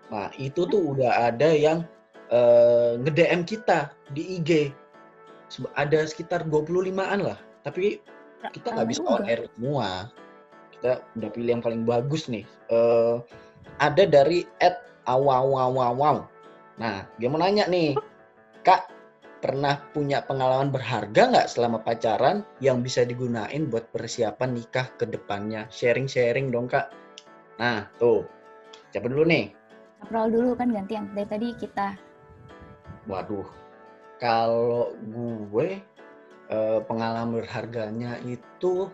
Nah, 0.08 0.32
itu 0.40 0.64
tuh 0.68 0.96
udah 0.96 1.32
ada 1.32 1.52
yang 1.52 1.84
eh, 2.32 3.00
nge-DM 3.02 3.44
kita 3.48 3.92
di 4.12 4.40
IG. 4.40 4.72
Ada 5.80 6.08
sekitar 6.08 6.44
25-an 6.48 7.20
lah. 7.24 7.40
Tapi 7.64 8.04
kita 8.52 8.76
nggak 8.76 8.88
bisa 8.88 9.02
on 9.04 9.24
air 9.28 9.48
semua. 9.56 10.12
Kita 10.78 11.02
udah 11.18 11.30
pilih 11.32 11.52
yang 11.60 11.64
paling 11.64 11.84
bagus 11.88 12.28
nih. 12.28 12.44
Eh, 12.72 13.16
ada 13.80 14.04
dari 14.04 14.44
@awawawawam. 15.08 16.28
Nah, 16.78 16.98
dia 17.18 17.28
mau 17.32 17.42
nanya 17.42 17.66
nih, 17.66 17.98
Kak, 18.62 18.97
pernah 19.38 19.80
punya 19.94 20.26
pengalaman 20.26 20.74
berharga 20.74 21.30
nggak 21.30 21.48
selama 21.50 21.82
pacaran 21.86 22.42
yang 22.62 22.82
bisa 22.82 23.06
digunain 23.06 23.70
buat 23.70 23.90
persiapan 23.94 24.58
nikah 24.58 24.88
ke 24.98 25.06
depannya? 25.06 25.70
Sharing-sharing 25.70 26.50
dong, 26.50 26.68
Kak. 26.70 26.90
Nah, 27.62 27.90
tuh. 28.02 28.26
Siapa 28.94 29.10
dulu 29.10 29.28
nih? 29.30 29.54
April 30.02 30.30
dulu 30.30 30.50
kan 30.54 30.70
gantian. 30.74 31.10
Dari 31.14 31.28
tadi 31.28 31.48
kita 31.58 31.98
Waduh. 33.08 33.48
Kalau 34.20 34.92
gue 35.08 35.80
eh, 36.52 36.80
pengalaman 36.86 37.40
berharganya 37.40 38.20
itu 38.28 38.92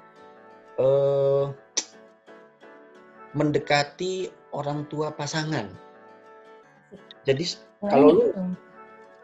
eh 0.77 1.45
mendekati 3.33 4.29
orang 4.53 4.85
tua 4.87 5.09
pasangan. 5.09 5.65
Jadi 7.25 7.43
kalau 7.81 8.09
lu. 8.13 8.23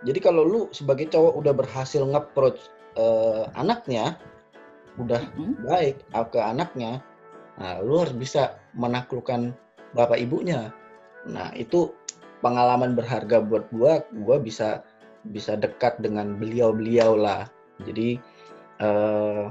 Jadi 0.07 0.19
kalau 0.23 0.43
lu 0.47 0.61
sebagai 0.71 1.11
cowok 1.11 1.33
udah 1.39 1.53
berhasil 1.55 2.01
nge-approach 2.03 2.59
eh, 2.95 3.43
anaknya 3.55 4.15
udah 4.99 5.21
Mm-mm. 5.35 5.63
baik 5.63 6.03
uh, 6.11 6.27
ke 6.27 6.39
anaknya, 6.43 6.99
nah 7.55 7.79
lu 7.79 8.03
harus 8.03 8.11
bisa 8.11 8.59
menaklukkan 8.75 9.55
bapak 9.95 10.19
ibunya. 10.19 10.75
Nah 11.23 11.55
itu 11.55 11.95
pengalaman 12.43 12.99
berharga 12.99 13.39
buat 13.39 13.71
gua, 13.71 14.03
gua 14.27 14.43
bisa 14.43 14.83
bisa 15.31 15.55
dekat 15.55 15.99
dengan 16.03 16.35
beliau-beliau 16.35 17.15
lah. 17.15 17.47
Jadi 17.87 18.19
eh, 18.83 19.45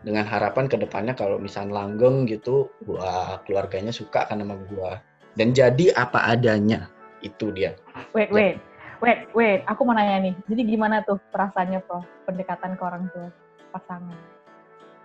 dengan 0.00 0.24
harapan 0.24 0.72
ke 0.72 0.80
depannya 0.80 1.12
kalau 1.12 1.36
misal 1.36 1.68
langgeng 1.68 2.24
gitu, 2.24 2.72
wah 2.88 3.36
keluarganya 3.44 3.92
suka 3.92 4.24
kan 4.24 4.40
sama 4.40 4.56
gua 4.72 5.04
dan 5.36 5.52
jadi 5.52 5.92
apa 5.94 6.32
adanya 6.32 6.88
itu 7.20 7.52
dia. 7.52 7.76
Wait, 8.16 8.32
wait. 8.32 8.56
Wait, 9.02 9.28
wait. 9.36 9.60
Aku 9.68 9.84
mau 9.84 9.92
nanya 9.92 10.30
nih. 10.30 10.34
Jadi 10.48 10.62
gimana 10.64 11.04
tuh 11.04 11.20
perasaannya, 11.32 11.84
Prof? 11.84 12.04
Pendekatan 12.24 12.74
ke 12.76 12.82
orang 12.82 13.04
tua 13.12 13.28
pasangan. 13.72 14.16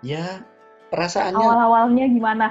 Ya 0.01 0.41
perasaannya 0.89 1.37
Awal-awalnya 1.39 2.05
gimana? 2.09 2.47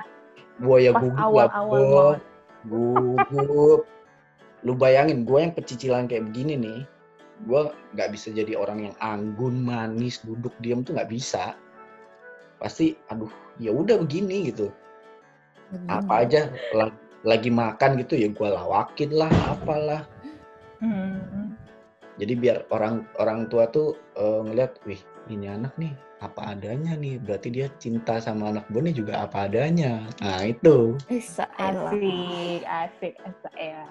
gua 0.61 0.77
ya 0.77 0.93
Pas 0.93 1.01
gugup, 1.03 1.21
awal-awal 1.25 1.81
banget. 1.81 2.21
gugup. 2.69 3.81
Lu 4.61 4.73
bayangin 4.77 5.25
gue 5.25 5.39
yang 5.41 5.57
pecicilan 5.57 6.05
kayak 6.05 6.29
begini 6.29 6.53
nih, 6.61 6.81
gue 7.49 7.61
nggak 7.97 8.13
bisa 8.13 8.29
jadi 8.29 8.61
orang 8.61 8.93
yang 8.93 8.97
anggun, 9.01 9.57
manis, 9.65 10.21
duduk 10.21 10.53
diam 10.61 10.85
tuh 10.85 10.93
nggak 10.93 11.09
bisa. 11.09 11.57
Pasti, 12.61 12.93
aduh, 13.09 13.33
ya 13.57 13.73
udah 13.73 13.97
begini 14.05 14.53
gitu. 14.53 14.69
begini. 15.73 15.89
Apa 15.89 16.13
aja 16.29 16.53
la- 16.77 17.01
lagi 17.25 17.49
makan 17.49 18.05
gitu 18.05 18.21
ya 18.21 18.29
gue 18.29 18.49
lawakin 18.53 19.11
lah, 19.17 19.33
apalah. 19.49 20.05
Hmm. 20.81 21.57
Jadi 22.21 22.33
biar 22.37 22.69
orang 22.75 23.09
orang 23.17 23.49
tua 23.49 23.69
tuh 23.69 23.97
eh, 24.17 24.41
ngeliat, 24.45 24.81
wih 24.85 25.01
ini 25.33 25.49
anak 25.49 25.73
nih 25.81 25.93
apa 26.21 26.53
adanya 26.53 26.93
nih, 27.01 27.17
berarti 27.17 27.49
dia 27.49 27.73
cinta 27.81 28.21
sama 28.21 28.53
anak 28.53 28.69
gue 28.69 28.81
nih 28.85 28.97
juga 28.97 29.25
apa 29.25 29.49
adanya. 29.49 30.05
Nah 30.21 30.45
itu. 30.45 31.01
Bisa. 31.09 31.49
Asik, 31.57 32.61
asik, 32.65 33.15
asik 33.25 33.55
ya. 33.57 33.85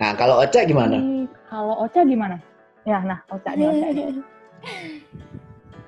Nah 0.00 0.16
kalau 0.16 0.40
Ocha 0.40 0.64
gimana? 0.64 0.96
Kalau 1.52 1.76
Ocha 1.84 2.00
gimana? 2.08 2.40
Ya, 2.88 3.04
nah, 3.04 3.20
Ocha 3.28 3.52
nih, 3.52 3.68
Ocha 3.68 3.88
nih. 3.92 4.16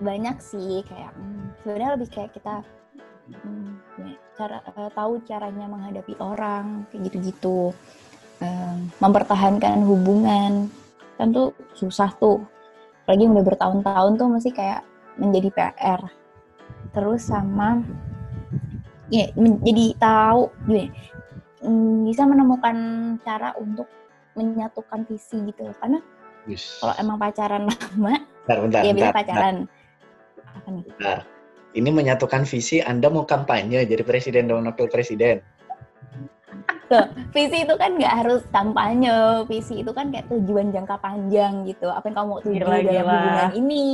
banyak 0.02 0.36
sih 0.42 0.82
kayak 0.84 1.12
hmm, 1.14 1.54
sebenarnya 1.62 1.90
lebih 1.94 2.08
kayak 2.10 2.30
kita 2.34 2.56
hmm, 3.30 3.70
ya, 4.02 4.10
cara 4.34 4.58
eh, 4.60 4.90
tahu 4.92 5.12
caranya 5.24 5.66
menghadapi 5.70 6.14
orang 6.18 6.84
kayak 6.90 7.10
gitu-gitu 7.10 7.70
Em, 8.42 8.90
mempertahankan 8.98 9.84
hubungan. 9.86 10.70
Kan 11.20 11.30
tuh 11.30 11.54
susah 11.76 12.10
tuh. 12.18 12.42
Apalagi 13.04 13.28
udah 13.28 13.44
bertahun-tahun 13.44 14.12
tuh 14.16 14.28
mesti 14.32 14.50
kayak 14.50 14.80
menjadi 15.20 15.48
PR 15.54 16.00
terus 16.94 17.26
sama 17.26 17.82
ya 19.10 19.30
menjadi 19.34 19.98
tahu 19.98 20.50
gini 20.66 20.90
hmm, 21.62 22.06
bisa 22.06 22.22
menemukan 22.24 22.76
cara 23.26 23.54
untuk 23.58 23.90
menyatukan 24.38 25.06
visi 25.06 25.38
gitu 25.50 25.70
karena 25.82 25.98
Wis. 26.46 26.78
kalau 26.82 26.94
emang 26.98 27.16
pacaran 27.18 27.66
lama 27.70 28.14
Bentar, 28.44 28.58
bentar, 28.60 28.80
ya 28.84 28.92
bisa 28.92 29.08
bentar, 29.08 29.16
pacaran. 29.16 29.56
Apa 30.52 30.68
nih? 30.68 30.84
Bentar. 30.84 31.18
Ini 31.72 31.88
menyatukan 31.88 32.44
visi 32.44 32.84
Anda 32.84 33.08
mau 33.08 33.24
kampanye 33.24 33.88
jadi 33.88 34.04
presiden 34.04 34.52
dan 34.52 34.68
wakil 34.68 34.84
presiden. 34.92 35.40
Tuh, 36.84 37.04
visi 37.32 37.64
itu 37.64 37.74
kan 37.80 37.96
nggak 37.96 38.14
harus 38.24 38.42
kampanye 38.52 39.44
visi 39.48 39.80
itu 39.80 39.90
kan 39.96 40.12
kayak 40.12 40.28
tujuan 40.28 40.68
jangka 40.68 41.00
panjang 41.00 41.64
gitu 41.64 41.88
apa 41.88 42.04
yang 42.12 42.16
kamu 42.20 42.28
mau 42.28 42.40
tuju 42.44 42.60
Gila, 42.60 42.76
dalam 42.76 42.84
gila. 42.84 43.02
hubungan 43.08 43.50
ini 43.56 43.84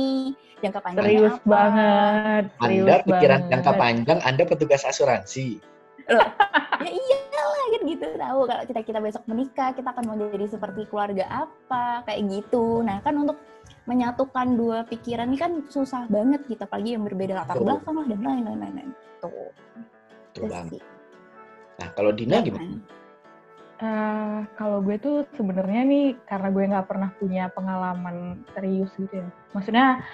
jangka 0.59 0.79
panjangnya 0.83 1.07
Serius 1.07 1.35
apa 1.35 1.47
banget. 1.47 2.43
Serius 2.59 2.83
Anda 2.83 2.95
pikiran 3.07 3.39
banget. 3.39 3.51
jangka 3.51 3.71
panjang, 3.79 4.19
Anda 4.27 4.43
petugas 4.43 4.81
asuransi. 4.83 5.47
ya 6.81 6.89
iyalah 6.91 7.65
kan 7.71 7.81
gitu 7.87 8.05
tahu 8.17 8.39
kalau 8.49 8.63
kita 8.67 8.79
kita 8.83 8.99
besok 8.99 9.23
menikah 9.29 9.69
kita 9.71 9.89
akan 9.93 10.03
mau 10.11 10.17
jadi 10.17 10.49
seperti 10.49 10.89
keluarga 10.89 11.25
apa 11.29 12.03
kayak 12.09 12.21
gitu 12.27 12.81
nah 12.81 12.99
kan 13.05 13.15
untuk 13.15 13.37
menyatukan 13.85 14.47
dua 14.57 14.83
pikiran 14.89 15.29
ini 15.29 15.39
kan 15.39 15.51
susah 15.69 16.09
banget 16.09 16.41
gitu 16.49 16.61
apalagi 16.61 16.97
yang 16.97 17.05
berbeda 17.05 17.37
latar 17.37 17.57
belakang 17.57 17.95
lah 17.97 18.05
dan 18.09 18.19
lain-lain 18.21 18.59
lain 18.75 18.89
tuh 19.21 19.53
sih. 20.73 20.81
Nah, 21.81 21.89
kalau 21.97 22.11
Dina 22.13 22.45
gimana? 22.45 22.77
Eh, 23.81 24.39
kalau 24.61 24.77
gue 24.85 24.93
tuh 25.01 25.25
sebenarnya 25.33 25.81
nih 25.89 26.13
karena 26.29 26.53
gue 26.53 26.63
nggak 26.69 26.85
pernah 26.85 27.09
punya 27.17 27.49
pengalaman 27.49 28.45
serius 28.53 28.93
gitu 28.93 29.25
ya. 29.25 29.29
Maksudnya 29.57 30.05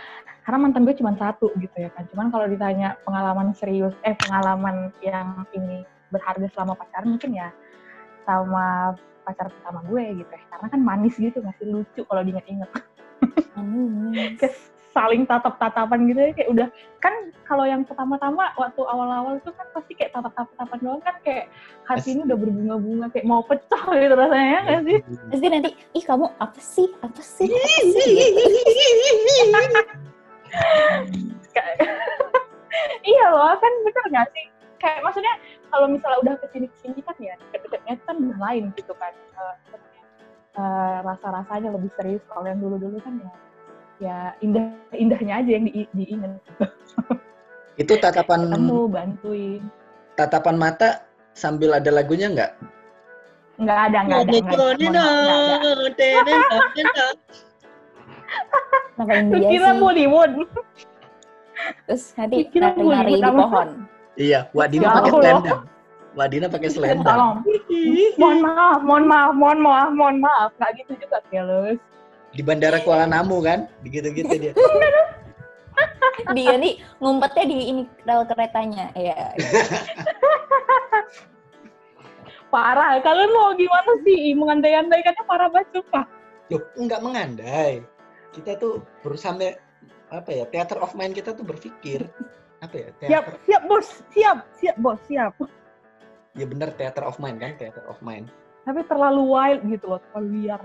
karena 0.48 0.58
mantan 0.64 0.88
gue 0.88 0.96
cuma 0.96 1.12
satu 1.20 1.52
gitu 1.60 1.76
ya 1.76 1.92
kan. 1.92 2.08
Cuman 2.08 2.32
kalau 2.32 2.48
ditanya 2.48 2.96
pengalaman 3.04 3.52
serius, 3.52 3.92
eh 4.08 4.16
pengalaman 4.16 4.96
yang 5.04 5.44
ini 5.52 5.84
berharga 6.08 6.48
selama 6.56 6.80
pacaran 6.80 7.20
mungkin 7.20 7.36
ya 7.36 7.52
sama 8.24 8.96
pacar 9.28 9.52
pertama 9.52 9.84
gue 9.84 10.24
gitu 10.24 10.32
ya. 10.32 10.44
Karena 10.48 10.68
kan 10.72 10.82
manis 10.88 11.20
gitu 11.20 11.44
masih 11.44 11.68
lucu 11.68 12.02
kalau 12.08 12.24
diinget-inget. 12.24 12.72
Manis. 13.60 14.32
Kayak 14.40 14.56
saling 14.98 15.24
tatap-tatapan 15.24 16.00
gitu 16.10 16.20
ya 16.20 16.32
kayak 16.34 16.50
udah 16.50 16.68
kan 16.98 17.14
kalau 17.46 17.64
yang 17.64 17.86
pertama-tama 17.86 18.50
waktu 18.58 18.82
awal-awal 18.82 19.38
itu 19.38 19.54
kan 19.54 19.68
pasti 19.70 19.94
kayak 19.94 20.10
tatap-tatapan 20.12 20.78
doang 20.82 21.02
kan 21.06 21.16
kayak 21.22 21.46
hati 21.86 22.18
ini 22.18 22.26
udah 22.26 22.34
berbunga-bunga 22.36 23.06
kayak 23.14 23.28
mau 23.30 23.46
pecah 23.46 23.84
gitu 23.94 24.16
rasanya 24.18 24.48
ya 24.50 24.60
nggak 24.66 24.82
sih? 24.84 24.98
Terus 25.30 25.40
dia 25.40 25.52
nanti, 25.54 25.70
ih 25.94 26.04
kamu 26.04 26.26
apa 26.36 26.60
sih? 26.60 26.88
Apa 27.00 27.22
sih? 27.22 27.46
Apa 27.46 27.70
sih? 27.86 28.10
Gitu. 28.10 28.42
Kayak- 31.54 31.80
iya 33.10 33.26
loh 33.30 33.54
kan 33.56 33.74
bener 33.86 34.06
nggak 34.12 34.28
sih 34.34 34.46
kayak 34.78 35.00
maksudnya 35.02 35.34
kalau 35.68 35.88
misalnya 35.90 36.20
udah 36.22 36.34
ke 36.38 36.48
sini 36.54 36.68
ke 36.70 36.78
sini 36.80 37.00
kan 37.02 37.18
ya 37.18 37.34
deket-deketnya 37.50 37.94
kan 38.06 38.16
udah 38.18 38.38
lain 38.40 38.64
gitu 38.74 38.94
kan 38.96 39.14
eh, 40.58 40.98
rasa-rasanya 41.02 41.70
lebih 41.74 41.90
serius 41.98 42.22
kalau 42.30 42.46
yang 42.46 42.58
dulu-dulu 42.58 42.98
kan 43.02 43.14
ya 43.18 43.32
ya 43.98 44.34
indah 44.46 44.74
indahnya 44.94 45.34
aja 45.42 45.52
yang 45.58 45.66
di, 45.66 45.86
diingat 45.94 46.42
Itu 47.78 47.94
tatapan 48.02 48.50
ketemu 48.50 48.90
bantuin 48.90 49.62
tatapan 50.18 50.58
mata 50.58 51.06
sambil 51.38 51.78
ada 51.78 51.94
lagunya 51.94 52.34
nggak? 52.34 52.52
nggak 53.58 53.80
ada 53.90 54.00
nggak 54.06 54.20
ada 54.22 54.38
nggak 54.38 54.54
ada. 54.54 55.06
Nggak 58.98 59.18
ada. 59.18 59.38
Kira 59.50 59.70
sih? 59.74 59.80
Bollywood 59.82 60.32
Terus 61.90 62.04
nanti 62.18 62.46
Kira 62.54 62.74
nari-nari 62.74 63.18
di 63.18 63.32
pohon. 63.34 63.70
Iya, 64.18 64.50
Wadina 64.54 64.90
pakai 64.94 65.12
selendang. 65.14 65.62
Wadina 66.18 66.48
pakai 66.50 66.70
selendang. 66.74 67.18
tolong 67.18 67.38
mohon 68.18 68.38
maaf 68.42 68.80
mohon 68.82 69.06
maaf 69.06 69.34
mohon 69.38 69.60
maaf 69.62 69.90
mohon 69.94 70.18
maaf 70.18 70.50
nggak 70.58 70.72
gitu 70.82 70.94
juga 71.06 71.22
Kelus 71.30 71.78
Di 72.38 72.46
Bandara 72.46 72.78
Kuala 72.86 73.10
Namu 73.10 73.42
kan? 73.42 73.66
Begitu-gitu 73.82 74.30
dia. 74.38 74.54
Dia 76.38 76.54
nih 76.58 76.82
ngumpetnya 77.02 77.46
di 77.50 77.58
ini 77.74 77.84
rel 78.06 78.26
keretanya. 78.30 78.94
Iya. 78.94 79.34
parah 82.48 82.96
kalian 83.04 83.32
mau 83.36 83.52
gimana 83.60 83.92
sih 84.08 84.32
mengandai-andaikannya 84.32 85.24
parah 85.28 85.52
banget 85.52 85.68
sumpah 85.76 86.08
Loh, 86.48 86.64
enggak 86.80 87.04
mengandai. 87.04 87.84
Kita 88.32 88.56
tuh 88.56 88.80
berusaha 89.04 89.36
apa 90.08 90.30
ya? 90.32 90.48
Theater 90.48 90.80
of 90.80 90.96
mind 90.96 91.12
kita 91.12 91.36
tuh 91.36 91.44
berpikir 91.44 92.08
apa 92.64 92.76
ya? 92.76 92.88
siap 93.04 93.04
Theater, 93.04 93.34
siap 93.44 93.62
bos 93.68 93.88
siap 94.16 94.38
siap 94.56 94.76
bos 94.80 95.00
siap 95.06 95.34
ya 96.38 96.46
bener 96.46 96.70
theater 96.78 97.04
of 97.04 97.18
mind 97.18 97.42
kan? 97.42 97.58
Theater 97.58 97.84
of 97.90 98.00
mind. 98.00 98.30
tapi 98.68 98.84
terlalu 98.84 99.24
wild 99.32 99.62
gitu 99.64 99.96
loh 99.96 100.00
terlalu 100.12 100.44
liar 100.44 100.60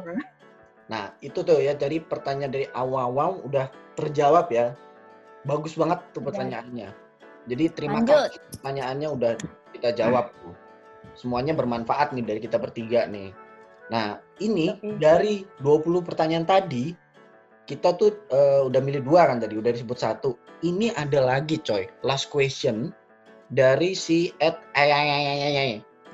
Nah, 0.91 1.15
itu 1.23 1.43
tuh 1.47 1.63
ya 1.63 1.77
dari 1.79 2.03
pertanyaan 2.03 2.53
dari 2.53 2.67
awal-awal 2.73 3.43
udah 3.47 3.71
terjawab 3.95 4.51
ya. 4.51 4.75
Bagus 5.47 5.75
banget 5.79 6.03
tuh 6.15 6.23
Iya. 6.23 6.27
pertanyaannya. 6.31 6.89
Jadi 7.43 7.65
terima 7.75 7.99
Lanjut. 8.03 8.31
kasih 8.31 8.43
pertanyaannya 8.59 9.09
udah 9.11 9.33
kita 9.75 9.91
jawab 9.99 10.31
tuh. 10.43 10.55
Semuanya 11.19 11.53
bermanfaat 11.53 12.15
nih 12.15 12.25
dari 12.25 12.41
kita 12.41 12.57
bertiga 12.63 13.05
nih. 13.11 13.35
Nah, 13.91 14.23
ini 14.39 14.79
dari 14.97 15.43
20 15.61 16.01
pertanyaan 16.07 16.47
tadi 16.47 16.95
kita 17.67 17.95
tuh 17.99 18.11
eh, 18.31 18.63
udah 18.63 18.81
milih 18.83 19.03
dua 19.07 19.27
kan 19.31 19.39
tadi, 19.43 19.59
udah 19.59 19.71
disebut 19.71 19.99
satu. 19.99 20.31
Ini 20.63 20.95
ada 20.95 21.19
lagi 21.23 21.59
coy, 21.59 21.91
last 22.07 22.31
question 22.31 22.95
dari 23.51 23.93
si 23.99 24.31
Ed 24.39 24.55
Ayayayayayay. 24.79 25.73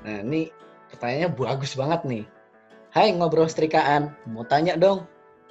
Nah, 0.08 0.18
ini 0.24 0.48
pertanyaannya 0.92 1.30
bagus 1.36 1.76
banget 1.76 2.00
nih. 2.08 2.24
Hai 2.88 3.12
ngobrol 3.12 3.46
setrikaan, 3.46 4.16
mau 4.26 4.48
tanya 4.48 4.74
dong, 4.74 5.04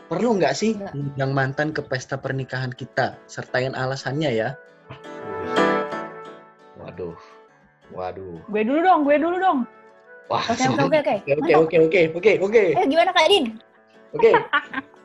perlu 0.10 0.36
nggak 0.36 0.54
sih 0.54 0.74
undang 0.92 1.32
mantan 1.32 1.70
ke 1.70 1.86
pesta 1.86 2.18
pernikahan 2.18 2.74
kita? 2.74 3.14
Sertain 3.26 3.72
alasannya 3.72 4.32
ya. 4.34 4.50
Waduh, 6.78 7.14
waduh. 7.92 8.42
gue 8.48 8.62
dulu 8.64 8.80
dong 8.82 9.02
gue 9.04 9.18
dulu 9.20 9.38
dong 9.38 9.60
Wah, 10.28 10.42
Oke 10.50 10.66
oke 10.66 10.98
oke 10.98 11.78
oke. 11.78 12.02
oke 12.16 12.32
oke 12.42 12.64
Eh 12.74 12.86
gimana 12.86 13.12
Kak 13.12 13.28
Din? 13.30 13.46
oke. 14.12 14.32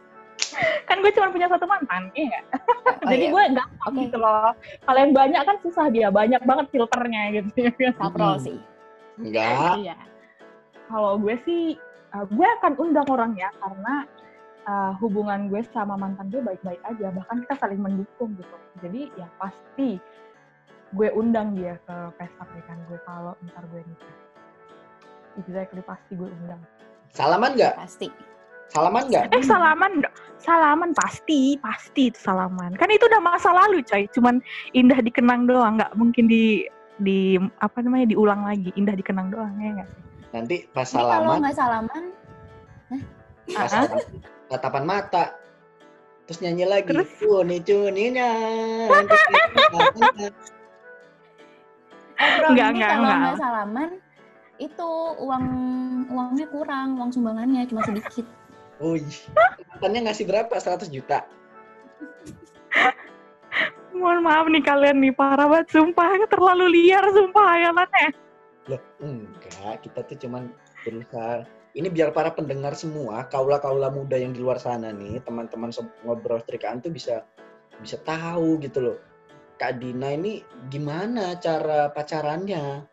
kan 0.89 0.97
gue 0.99 1.13
cuma 1.13 1.29
punya 1.29 1.47
satu 1.47 1.65
mantan 1.65 2.09
iya 2.13 2.27
nggak? 2.29 2.45
Oh, 3.03 3.09
jadi 3.09 3.25
iya. 3.25 3.31
gue 3.31 3.43
gampang 3.53 3.93
Oke. 3.93 4.03
gitu 4.03 4.17
loh 4.19 4.51
kalau 4.83 4.99
yang 4.99 5.13
banyak 5.13 5.43
kan 5.43 5.57
susah 5.61 5.87
dia 5.91 6.09
banyak 6.09 6.43
banget 6.43 6.67
filternya 6.71 7.23
gitu 7.35 7.49
Saprol 7.93 8.35
Hmm. 8.35 8.43
sih. 8.43 8.59
Enggak. 9.19 9.75
Iya. 9.79 9.97
Kalau 10.89 11.13
gue 11.19 11.35
sih, 11.43 11.77
uh, 12.15 12.25
gue 12.29 12.49
akan 12.61 12.73
undang 12.79 13.07
orangnya 13.09 13.49
karena 13.61 13.95
uh, 14.69 14.93
hubungan 15.01 15.49
gue 15.49 15.65
sama 15.73 15.97
mantan 15.97 16.29
gue 16.29 16.43
baik-baik 16.45 16.81
aja, 16.87 17.11
bahkan 17.13 17.43
kita 17.45 17.55
saling 17.59 17.81
mendukung 17.81 18.37
gitu. 18.37 18.57
Jadi 18.85 19.11
ya 19.17 19.29
pasti 19.41 20.01
gue 20.93 21.09
undang 21.17 21.57
dia 21.57 21.81
ke 21.89 21.97
pesta 22.21 22.45
pernikahan 22.45 22.81
gue 22.89 22.99
kalau 23.09 23.33
ntar 23.49 23.65
gue 23.73 23.81
nikah. 23.81 24.17
Exactly 25.41 25.81
pasti 25.81 26.13
gue 26.15 26.29
undang. 26.29 26.61
Salaman 27.13 27.57
nggak? 27.57 27.75
Pasti. 27.81 28.09
Salaman 28.73 29.05
nggak? 29.13 29.37
Eh 29.37 29.45
salaman, 29.45 30.01
salaman 30.41 30.91
pasti, 30.97 31.61
pasti 31.61 32.09
itu 32.09 32.17
salaman. 32.17 32.73
Kan 32.81 32.89
itu 32.89 33.05
udah 33.05 33.21
masa 33.21 33.53
lalu 33.53 33.85
coy, 33.85 34.09
cuman 34.17 34.41
indah 34.73 34.97
dikenang 34.97 35.45
doang, 35.45 35.77
nggak 35.77 35.93
mungkin 35.93 36.25
di 36.25 36.65
di 36.97 37.37
apa 37.61 37.85
namanya 37.85 38.17
diulang 38.17 38.49
lagi, 38.49 38.73
indah 38.73 38.97
dikenang 38.97 39.29
doang 39.29 39.53
ya 39.61 39.77
nggak 39.77 39.91
sih? 39.93 40.12
Nanti 40.33 40.65
pas 40.73 40.89
kalau 40.89 41.13
salaman, 41.13 41.39
nggak 41.45 41.57
salaman, 41.57 42.05
pas 43.53 43.69
salaman, 43.69 44.01
tatapan 44.49 44.85
mata. 44.89 45.25
Terus 46.25 46.39
nyanyi 46.41 46.65
lagi. 46.65 46.89
Terus? 46.89 47.09
Cuni 47.21 47.59
cuninya. 47.61 48.31
Nggak, 52.53 52.69
nggak, 52.73 52.89
kalau 52.89 53.05
nggak. 53.05 53.19
nggak 53.21 53.37
salaman, 53.37 53.91
itu 54.57 54.91
uang 55.21 55.45
uangnya 56.09 56.47
kurang, 56.49 56.97
uang 56.97 57.11
sumbangannya 57.13 57.69
cuma 57.69 57.85
sedikit. 57.85 58.25
Wih, 58.81 59.05
mantannya 59.77 60.11
ngasih 60.11 60.25
berapa? 60.27 60.55
100 60.57 60.89
juta. 60.89 61.29
Mohon 63.93 64.25
maaf 64.25 64.47
nih 64.49 64.65
kalian 64.65 64.99
nih, 65.05 65.13
parah 65.13 65.47
banget, 65.47 65.77
sumpah. 65.77 66.09
Terlalu 66.27 66.67
liar, 66.73 67.05
sumpah, 67.13 67.47
hayalannya. 67.53 68.09
Loh, 68.71 68.83
enggak. 69.03 69.83
Kita 69.83 70.07
tuh 70.07 70.19
cuman 70.27 70.53
berusaha. 70.87 71.43
Ini 71.73 71.89
biar 71.89 72.13
para 72.13 72.29
pendengar 72.29 72.77
semua, 72.77 73.25
kaula-kaula 73.33 73.89
muda 73.89 74.21
yang 74.21 74.37
di 74.37 74.45
luar 74.45 74.61
sana 74.61 74.93
nih, 74.93 75.25
teman-teman 75.25 75.73
ngobrol 76.05 76.37
setrikaan 76.45 76.85
tuh 76.85 76.93
bisa 76.93 77.25
bisa 77.81 77.97
tahu 78.05 78.61
gitu 78.61 78.79
loh. 78.93 78.99
Kak 79.57 79.81
Dina 79.81 80.13
ini 80.13 80.45
gimana 80.69 81.33
cara 81.41 81.89
pacarannya? 81.89 82.85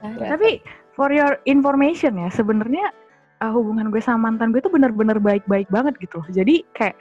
Nah, 0.00 0.14
Tapi, 0.16 0.62
for 0.94 1.10
your 1.10 1.42
information 1.44 2.22
ya, 2.22 2.30
sebenarnya 2.30 2.94
uh, 3.42 3.52
hubungan 3.52 3.90
gue 3.90 3.98
sama 3.98 4.30
mantan 4.30 4.52
gue 4.52 4.62
tuh 4.62 4.70
bener-bener 4.72 5.18
baik-baik 5.18 5.66
banget 5.72 5.96
gitu 5.98 6.22
loh. 6.22 6.28
Jadi 6.30 6.62
kayak 6.76 6.96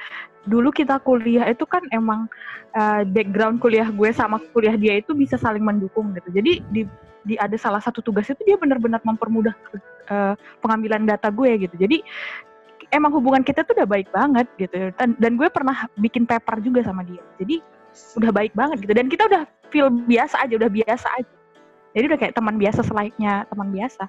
dulu 0.47 0.71
kita 0.73 0.97
kuliah 1.03 1.45
itu 1.51 1.67
kan 1.67 1.83
emang 1.93 2.25
uh, 2.73 3.03
background 3.05 3.59
kuliah 3.61 3.87
gue 3.91 4.09
sama 4.15 4.39
kuliah 4.55 4.75
dia 4.79 4.97
itu 4.97 5.13
bisa 5.13 5.35
saling 5.37 5.63
mendukung 5.63 6.15
gitu. 6.15 6.31
Jadi 6.33 6.63
di 6.73 6.81
di 7.23 7.35
ada 7.35 7.55
salah 7.59 7.83
satu 7.83 7.99
tugas 7.99 8.27
itu 8.29 8.41
dia 8.47 8.55
benar-benar 8.55 9.03
mempermudah 9.03 9.55
uh, 10.09 10.33
pengambilan 10.63 11.03
data 11.07 11.27
gue 11.29 11.67
gitu. 11.67 11.75
Jadi 11.75 12.03
emang 12.93 13.13
hubungan 13.13 13.45
kita 13.45 13.61
tuh 13.65 13.77
udah 13.77 13.89
baik 13.89 14.09
banget 14.09 14.47
gitu. 14.57 14.91
Dan, 14.97 15.15
dan 15.19 15.31
gue 15.37 15.47
pernah 15.51 15.87
bikin 15.99 16.25
paper 16.25 16.61
juga 16.63 16.85
sama 16.85 17.05
dia. 17.05 17.21
Jadi 17.37 17.61
udah 18.17 18.31
baik 18.33 18.53
banget 18.53 18.85
gitu. 18.85 18.93
Dan 18.93 19.07
kita 19.07 19.27
udah 19.29 19.43
feel 19.69 19.89
biasa 19.89 20.45
aja, 20.45 20.53
udah 20.57 20.71
biasa 20.71 21.07
aja. 21.19 21.33
Jadi 21.93 22.05
udah 22.05 22.19
kayak 22.21 22.35
teman 22.37 22.55
biasa 22.61 22.79
selayaknya 22.85 23.33
teman 23.49 23.69
biasa. 23.73 24.03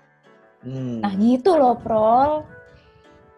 Hmm. 0.60 1.00
Nah 1.00 1.12
gitu 1.16 1.56
loh, 1.56 1.76
Prol. 1.80 2.44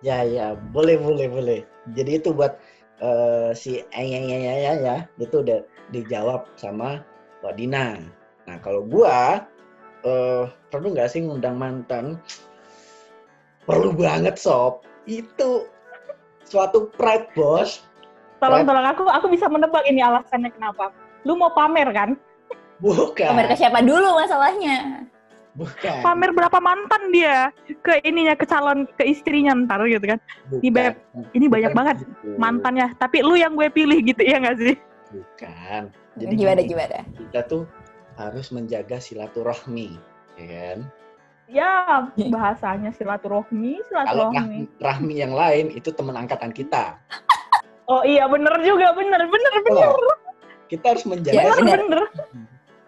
Ya 0.03 0.27
ya, 0.27 0.59
boleh 0.75 0.99
boleh 0.99 1.31
boleh. 1.31 1.61
Jadi 1.95 2.19
itu 2.19 2.35
buat 2.35 2.59
eh, 2.99 3.51
si 3.55 3.79
ya 3.95 4.03
ya 4.03 4.39
ya 4.39 4.73
ya 4.83 4.97
itu 5.19 5.47
udah 5.47 5.63
dijawab 5.95 6.51
sama 6.59 7.07
Mbak 7.43 7.55
Dina. 7.55 8.03
Nah 8.51 8.57
kalau 8.59 8.83
gua 8.83 9.47
eh, 10.07 10.45
perlu 10.71 10.95
nggak 10.95 11.11
sih 11.11 11.23
ngundang 11.25 11.57
mantan? 11.59 12.19
Perlu 13.67 13.95
banget 13.95 14.38
sob. 14.38 14.83
Itu 15.07 15.67
suatu 16.47 16.91
pride 16.95 17.31
bos. 17.35 17.83
Tolong 18.43 18.67
tolong 18.67 18.87
aku 18.87 19.07
aku 19.07 19.27
bisa 19.31 19.47
menebak 19.47 19.87
ini 19.87 20.03
alasannya 20.03 20.51
kenapa. 20.51 20.91
Lu 21.23 21.38
mau 21.38 21.55
pamer 21.55 21.88
kan? 21.95 22.19
Bukan. 22.83 23.31
Pamer 23.31 23.47
ke 23.47 23.55
siapa 23.55 23.79
dulu 23.79 24.19
masalahnya? 24.19 25.07
Bukan. 25.55 26.01
Pamer 26.03 26.35
berapa 26.35 26.59
mantan 26.59 27.12
dia 27.15 27.55
ke 27.87 28.03
ininya 28.03 28.35
ke 28.35 28.43
calon 28.49 28.88
ke 28.99 29.07
istrinya 29.07 29.55
ntar 29.55 29.85
gitu 29.87 30.03
kan. 30.03 30.19
Bukan. 30.51 30.59
Ini 30.59 30.69
Beb, 30.75 30.95
ini 31.38 31.47
banyak 31.47 31.71
Bukan 31.71 31.79
banget 31.79 31.97
gitu. 32.03 32.35
mantannya. 32.41 32.87
Tapi 32.99 33.23
lu 33.23 33.38
yang 33.38 33.55
gue 33.55 33.71
pilih 33.71 34.03
gitu 34.03 34.23
ya 34.27 34.43
nggak 34.43 34.59
sih? 34.59 34.75
Bukan. 35.12 35.83
gimana 36.12 36.61
gini, 36.61 36.77
gimana? 36.77 36.99
Kita 37.17 37.41
tuh 37.49 37.62
harus 38.16 38.53
menjaga 38.53 38.98
silaturahmi, 39.01 39.96
ya 40.37 40.46
kan? 40.46 40.79
Ya 41.53 41.72
bahasanya 42.33 42.94
silaturahmi, 42.96 43.83
Kalau 43.92 44.33
silaturahmi. 44.33 44.37
rahmi, 44.37 44.61
rahmi 44.81 45.14
yang 45.20 45.35
lain 45.37 45.75
itu 45.75 45.92
teman 45.92 46.16
angkatan 46.16 46.55
kita. 46.55 46.96
Oh 47.90 48.01
iya 48.07 48.25
bener 48.31 48.55
juga 48.62 48.94
bener 48.94 49.27
bener 49.27 49.53
bener 49.66 49.90
Oh, 49.90 50.16
kita 50.70 50.96
harus 50.96 51.05
menjaga 51.05 51.37
Ya, 51.37 51.53
bener 51.59 51.81
bener. 51.85 52.03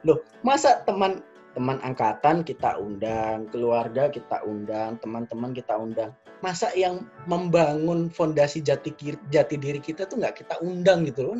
Loh, 0.06 0.18
masa 0.40 0.80
teman 0.87 1.20
teman 1.52 1.78
angkatan 1.84 2.42
kita 2.42 2.80
undang, 2.80 3.46
keluarga 3.52 4.10
kita 4.10 4.42
undang, 4.42 4.98
teman-teman 4.98 5.54
kita 5.54 5.74
undang. 5.78 6.10
Masa 6.42 6.72
yang 6.74 7.06
membangun 7.30 8.10
fondasi 8.10 8.60
jati 8.60 8.90
jati 9.30 9.54
diri 9.60 9.78
kita 9.78 10.08
tuh 10.08 10.20
nggak 10.20 10.44
kita 10.44 10.58
undang 10.64 11.04
gitu 11.04 11.20
loh. 11.24 11.37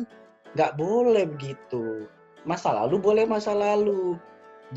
Nggak 0.55 0.71
boleh 0.79 1.25
begitu. 1.29 2.07
Masa 2.45 2.69
lalu 2.71 3.01
boleh 3.01 3.25
masa 3.25 3.57
lalu. 3.57 4.15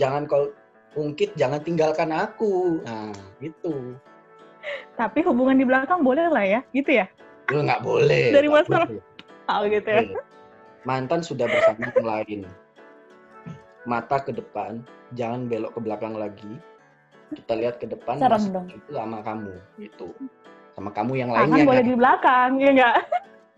Jangan 0.01 0.25
kau 0.25 0.49
ungkit, 0.97 1.37
jangan 1.37 1.61
tinggalkan 1.61 2.09
aku. 2.11 2.81
Nah, 2.89 3.13
gitu. 3.45 3.95
Tapi 4.97 5.21
hubungan 5.25 5.61
di 5.61 5.69
belakang 5.69 6.01
boleh 6.01 6.33
lah 6.33 6.45
ya, 6.45 6.61
gitu 6.73 6.97
ya? 6.97 7.07
Lu 7.53 7.61
nggak 7.65 7.85
boleh. 7.85 8.33
Dari 8.33 8.49
masalah- 8.49 8.89
boleh. 8.89 9.05
Oh 9.49 9.65
gitu 9.65 9.89
ya. 9.89 10.05
Mantan 10.85 11.21
sudah 11.25 11.49
bersama 11.49 11.89
yang 11.93 12.05
lain. 12.05 12.41
Mata 13.89 14.21
ke 14.21 14.33
depan, 14.33 14.85
jangan 15.17 15.49
belok 15.49 15.77
ke 15.77 15.81
belakang 15.81 16.17
lagi. 16.17 16.53
Kita 17.33 17.53
lihat 17.57 17.81
ke 17.81 17.89
depan, 17.89 18.21
Serem 18.21 18.41
masih 18.41 18.51
dong. 18.53 18.67
itu 18.73 18.91
sama 18.93 19.19
kamu, 19.21 19.55
itu. 19.77 20.09
Sama 20.77 20.91
kamu 20.93 21.13
yang 21.17 21.31
Tangan 21.33 21.45
lainnya 21.49 21.65
boleh 21.69 21.83
kan? 21.85 21.89
di 21.89 21.95
belakang, 21.97 22.51
ya 22.61 22.71
enggak? 22.73 22.97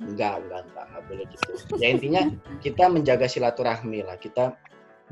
Enggak, 0.01 0.41
enggak, 0.41 0.61
enggak, 0.65 0.85
enggak 0.89 1.03
boleh 1.07 1.25
gitu. 1.29 1.51
Ya 1.77 1.89
intinya 1.93 2.23
kita 2.65 2.85
menjaga 2.89 3.27
silaturahmi 3.29 4.01
lah. 4.01 4.17
Kita 4.17 4.57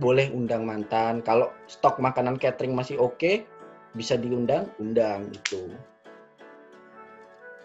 boleh 0.01 0.33
undang 0.33 0.65
mantan. 0.65 1.21
Kalau 1.21 1.53
stok 1.69 2.01
makanan 2.01 2.41
catering 2.41 2.73
masih 2.73 2.97
oke, 2.97 3.45
bisa 3.93 4.17
diundang, 4.17 4.65
undang 4.81 5.29
gitu. 5.29 5.69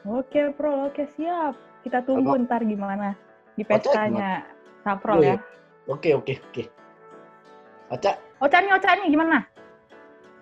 Oke, 0.03 0.51
Pro, 0.51 0.91
oke 0.91 1.07
siap. 1.15 1.55
Kita 1.79 2.03
tunggu 2.03 2.35
Kalau- 2.35 2.43
ntar 2.43 2.61
gimana 2.67 3.15
di 3.55 3.63
PSK-nya 3.63 4.43
Saprol 4.83 5.15
Oh, 5.15 5.23
ya. 5.23 5.27
iya. 5.31 5.37
Oke, 5.87 6.09
oke, 6.11 6.33
oke. 6.51 6.63
Oca, 7.91 8.11
Oca 8.43 8.57
nih, 8.59 8.71
Oca 8.75 8.89
nih 8.99 9.07
gimana? 9.07 9.37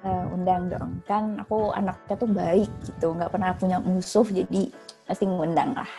Eh, 0.02 0.26
undang 0.34 0.66
dong. 0.66 0.98
Kan 1.06 1.38
aku 1.38 1.70
anaknya 1.78 2.16
tuh 2.18 2.30
baik 2.30 2.70
gitu, 2.90 3.14
nggak 3.14 3.30
pernah 3.30 3.54
punya 3.54 3.78
musuh, 3.78 4.26
jadi 4.26 4.74
pasti 5.06 5.30
ngundang 5.30 5.78
lah. 5.78 5.90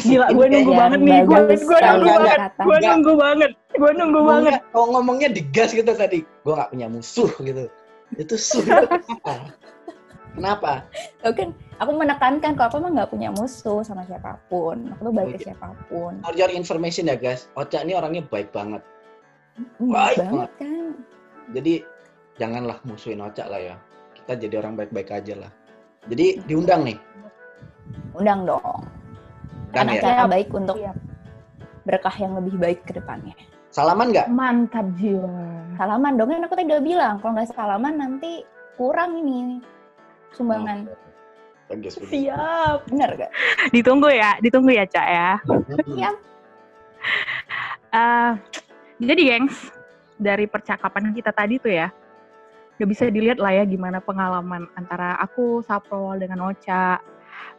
Gila, 0.00 0.26
gue 0.32 0.46
nunggu 0.50 0.72
banget 0.72 1.00
nih. 1.00 1.20
Gue 1.24 1.40
nunggu 1.40 1.74
banget. 2.08 2.38
Gue 2.60 2.78
nunggu 2.80 3.12
banget. 3.16 3.50
Gue 3.76 3.90
nunggu 3.94 4.20
banget. 4.26 4.52
ngomongnya, 4.56 4.72
kalau 4.72 4.86
ngomongnya 4.96 5.28
digas 5.30 5.70
gitu 5.72 5.92
tadi. 5.92 6.24
Gue 6.42 6.54
nggak 6.56 6.70
punya 6.72 6.86
musuh 6.88 7.30
gitu. 7.40 7.64
Itu 8.18 8.34
sudah. 8.34 8.88
Kenapa? 10.30 10.86
Tuh 11.26 11.34
kan, 11.34 11.50
aku 11.82 11.90
menekankan 11.90 12.54
kalau 12.54 12.68
aku 12.70 12.76
emang 12.78 12.94
nggak 12.94 13.10
punya 13.10 13.28
musuh 13.34 13.82
sama 13.82 14.06
siapa 14.06 14.38
pun. 14.46 14.94
Aku 14.94 15.10
tuh 15.10 15.14
baik 15.14 15.28
ke 15.34 15.38
Oke. 15.42 15.46
siapa 15.50 15.66
pun. 15.90 16.12
For 16.22 16.34
your 16.38 16.52
information 16.54 17.10
ya 17.10 17.18
guys, 17.18 17.50
Oca 17.58 17.82
ini 17.82 17.98
orangnya 17.98 18.22
baik 18.30 18.54
banget. 18.54 18.82
Baik 19.82 20.22
banget 20.22 20.50
kan. 20.62 20.94
Jadi 21.50 21.74
janganlah 22.38 22.78
musuhin 22.86 23.20
Oca 23.20 23.44
lah 23.50 23.58
ya. 23.58 23.76
Kita 24.14 24.38
jadi 24.38 24.54
orang 24.62 24.78
baik-baik 24.78 25.10
aja 25.10 25.34
lah. 25.34 25.50
Jadi 26.06 26.46
diundang 26.46 26.86
nih. 26.86 26.98
Undang 28.14 28.46
dong. 28.46 28.80
Undang 29.70 29.86
Kan 29.86 29.94
ya. 29.94 30.00
acara 30.02 30.22
baik 30.26 30.48
untuk 30.50 30.76
Siap. 30.82 30.96
berkah 31.86 32.16
yang 32.18 32.32
lebih 32.36 32.54
baik 32.58 32.80
ke 32.82 32.92
depannya. 32.98 33.34
Salaman 33.70 34.10
nggak? 34.10 34.26
Mantap 34.34 34.86
jiwa. 34.98 35.30
Salaman 35.78 36.18
dong, 36.18 36.34
kan 36.34 36.42
aku 36.42 36.54
tadi 36.58 36.66
udah 36.74 36.82
bilang. 36.82 37.14
Kalau 37.22 37.32
nggak 37.38 37.54
salaman 37.54 37.94
nanti 38.02 38.42
kurang 38.74 39.14
ini 39.22 39.62
sumbangan. 40.34 40.90
Bagus. 41.70 42.02
Siap. 42.02 42.90
Bener 42.90 43.10
gak? 43.14 43.30
Ditunggu 43.70 44.10
ya, 44.10 44.34
ditunggu 44.42 44.74
ya, 44.74 44.84
Cak 44.90 45.06
ya. 45.06 45.30
Siap. 45.86 46.16
Eh, 47.94 48.32
jadi 48.98 49.22
gengs, 49.22 49.70
dari 50.18 50.50
percakapan 50.50 51.14
kita 51.14 51.30
tadi 51.30 51.62
tuh 51.62 51.70
ya, 51.70 51.94
udah 52.74 52.86
bisa 52.90 53.06
dilihat 53.06 53.38
lah 53.38 53.54
ya 53.54 53.62
gimana 53.66 54.02
pengalaman 54.02 54.66
antara 54.74 55.14
aku, 55.22 55.62
Saprol, 55.62 56.18
dengan 56.18 56.50
Ocha, 56.50 56.98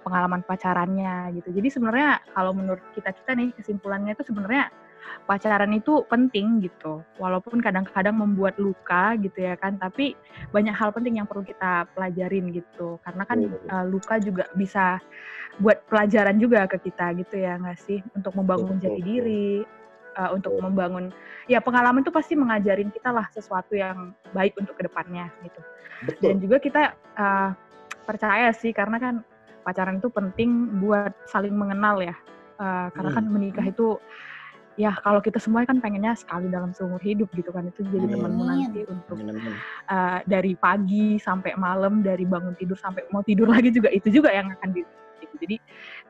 pengalaman 0.02 0.42
pacarannya 0.46 1.36
gitu. 1.38 1.50
Jadi 1.54 1.68
sebenarnya 1.70 2.22
kalau 2.34 2.52
menurut 2.56 2.84
kita-kita 2.94 3.32
nih, 3.38 3.50
kesimpulannya 3.56 4.14
itu 4.14 4.24
sebenarnya 4.28 4.70
pacaran 5.26 5.72
itu 5.74 6.06
penting 6.08 6.62
gitu. 6.66 7.02
Walaupun 7.18 7.60
kadang-kadang 7.60 8.18
membuat 8.18 8.58
luka 8.62 9.18
gitu 9.18 9.46
ya 9.46 9.58
kan, 9.58 9.78
tapi 9.78 10.14
banyak 10.54 10.74
hal 10.74 10.94
penting 10.94 11.20
yang 11.22 11.28
perlu 11.28 11.46
kita 11.46 11.90
pelajarin 11.94 12.54
gitu. 12.54 13.02
Karena 13.02 13.24
kan 13.26 13.40
eh, 13.50 13.86
luka 13.90 14.18
juga 14.22 14.50
bisa 14.58 15.02
buat 15.60 15.84
pelajaran 15.92 16.40
juga 16.40 16.64
ke 16.66 16.80
kita 16.80 17.14
gitu 17.18 17.36
ya 17.42 17.58
nggak 17.60 17.80
sih? 17.82 18.00
Untuk 18.16 18.34
membangun 18.38 18.80
jati 18.80 19.02
diri, 19.04 19.62
uh, 20.18 20.32
untuk 20.36 20.56
membangun 20.60 21.12
ya 21.48 21.64
pengalaman 21.64 22.04
itu 22.04 22.12
pasti 22.12 22.34
mengajarin 22.36 22.92
kita 22.92 23.12
lah 23.12 23.28
sesuatu 23.32 23.76
yang 23.76 24.12
baik 24.36 24.56
untuk 24.60 24.76
ke 24.76 24.88
depannya 24.88 25.32
gitu 25.46 25.62
dan 26.20 26.36
Betul. 26.38 26.42
juga 26.42 26.58
kita 26.60 26.82
uh, 27.16 27.50
percaya 28.04 28.50
sih 28.52 28.74
karena 28.74 28.98
kan 28.98 29.16
pacaran 29.62 30.02
itu 30.02 30.10
penting 30.10 30.82
buat 30.82 31.14
saling 31.30 31.54
mengenal 31.54 32.02
ya 32.02 32.16
Uh, 32.62 32.94
karena 32.94 33.10
kan 33.18 33.26
Hmm. 33.26 33.34
menikah 33.34 33.66
itu 33.66 33.98
ya 34.78 34.94
kalau 35.02 35.18
kita 35.18 35.42
semua 35.42 35.66
kan 35.66 35.82
pengennya 35.82 36.14
sekali 36.14 36.46
dalam 36.46 36.70
seumur 36.78 37.02
hidup 37.02 37.26
gitu 37.34 37.50
kan 37.50 37.66
itu 37.66 37.82
jadi 37.90 38.06
temanmu 38.14 38.44
nanti 38.46 38.86
untuk 38.86 39.18
Amin. 39.18 39.58
uh, 39.90 40.22
dari 40.30 40.54
pagi 40.54 41.18
sampai 41.18 41.58
malam 41.58 42.06
dari 42.06 42.22
bangun 42.22 42.54
tidur 42.54 42.78
sampai 42.78 43.02
mau 43.10 43.26
tidur 43.26 43.50
lagi 43.50 43.74
juga 43.74 43.90
itu 43.90 44.14
juga 44.14 44.30
yang 44.30 44.54
akan 44.62 44.78
di 44.78 44.86
gitu. 45.26 45.36
jadi 45.42 45.58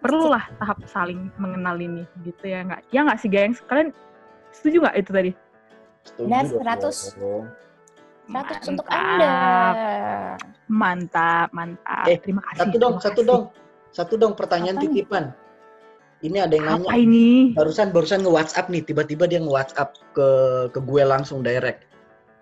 perlulah 0.03 0.43
tahap 0.59 0.83
saling 0.91 1.31
mengenal 1.39 1.79
ini 1.79 2.03
gitu 2.27 2.43
ya 2.43 2.67
nggak 2.67 2.83
ya 2.91 2.99
nggak 3.07 3.19
sih 3.23 3.31
gengs 3.31 3.63
kalian 3.71 3.95
setuju 4.51 4.83
nggak 4.83 4.95
itu 4.99 5.11
tadi 5.15 5.31
dong. 6.19 6.27
100. 6.27 7.15
100 8.27 8.71
untuk. 8.75 8.85
Anda. 8.91 9.31
Mantap 10.71 11.51
mantap 11.51 12.07
Eh, 12.07 12.15
terima 12.17 12.39
kasih 12.47 12.60
Satu 12.63 12.75
dong, 12.79 12.95
satu 12.97 13.12
kasih. 13.17 13.27
dong. 13.27 13.43
Satu 13.91 14.13
dong 14.15 14.34
pertanyaan 14.34 14.79
Apa 14.79 14.84
titipan. 14.88 15.25
Ini 16.21 16.38
ada 16.39 16.55
yang 16.55 16.79
apa 16.79 16.88
nanya. 16.88 16.95
ini 16.95 17.27
Barusan 17.51 17.91
barusan 17.91 18.21
nge-WhatsApp 18.21 18.69
nih, 18.69 18.81
tiba-tiba 18.81 19.25
dia 19.25 19.41
nge-WhatsApp 19.41 19.89
ke 20.13 20.29
ke 20.69 20.79
gue 20.79 21.03
langsung 21.03 21.41
direct. 21.41 21.84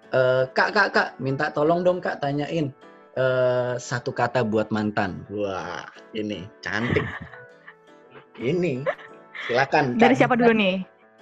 Eh, 0.09 0.43
kak, 0.47 0.69
kak, 0.71 0.87
kak, 0.91 1.09
minta 1.17 1.49
tolong 1.49 1.81
dong 1.81 1.97
kak 1.97 2.19
tanyain 2.19 2.69
eh, 3.15 3.73
satu 3.75 4.11
kata 4.11 4.43
buat 4.43 4.69
mantan. 4.69 5.25
Wah, 5.27 5.83
ini 6.13 6.45
cantik. 6.59 7.03
Ini, 8.35 8.87
silakan. 9.43 9.95
dari 9.95 10.13
Kak 10.13 10.19
siapa 10.19 10.35
dulu 10.35 10.53
nih 10.53 10.79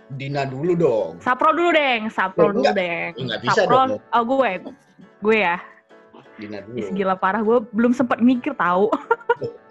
Dina 0.09 0.45
dulu 0.45 0.71
dong. 0.73 1.11
Saprol 1.19 1.51
dulu 1.51 1.71
deng 1.71 2.07
Saprol 2.07 2.45
Eh, 2.45 2.53
dulu 2.53 2.61
enggak. 2.61 2.75
deng 2.75 3.11
Enggak 3.17 3.39
bisa 3.41 3.61
Saprol 3.63 3.85
dong. 3.89 3.89
oh 4.07 4.23
gue 4.23 4.51
gue 5.19 5.37
ya 5.37 5.57
Dina 6.37 6.61
dulu. 6.61 6.77
Ih, 6.77 6.87
gila 6.91 7.15
parah 7.15 7.41
gue 7.41 7.57
belum 7.71 7.91
sempat 7.91 8.17
mikir 8.19 8.53
tahu 8.53 8.93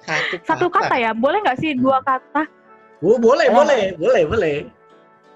Satu, 0.03 0.35
satu 0.49 0.67
kata 0.67 0.95
ya 0.97 1.11
boleh 1.11 1.39
nggak 1.41 1.59
sih 1.59 1.75
dua 1.75 2.03
kata 2.03 2.47
Oh, 2.99 3.17
boleh, 3.17 3.47
Oh. 3.49 3.61
boleh, 3.61 3.93
boleh, 3.95 4.23
boleh. 4.25 4.57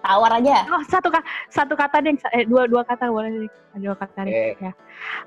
Tawar 0.00 0.32
aja. 0.32 0.64
oh 0.66 0.80
satu 0.82 1.06
kata 1.06 1.22
satu 1.48 1.74
kata 1.76 2.00
deh 2.00 2.16
eh, 2.32 2.44
dua 2.44 2.64
dua 2.64 2.80
kata 2.82 3.06
boleh 3.06 3.28
deh 3.36 3.50
dua 3.78 3.92
kata 3.94 4.24
deh 4.24 4.32
Eh. 4.32 4.52
ya 4.58 4.72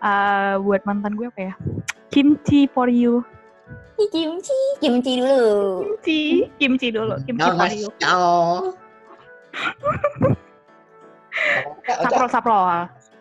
Eh, 0.01 0.53
buat 0.59 0.81
mantan 0.83 1.13
gue 1.13 1.29
apa 1.29 1.41
ya 1.49 1.53
kimchi 2.09 2.65
for 2.67 2.89
you 2.89 3.21
Kimchi, 3.93 4.57
kimchi 4.81 5.21
dulu. 5.21 5.45
kimchi 6.01 6.19
kimchi 6.57 6.87
dulu 6.89 7.15
kimchi 7.23 7.45
for 7.45 7.69
you. 7.69 7.89
Oca, 11.63 11.93
saprol 12.03 12.29
saprol 12.29 12.65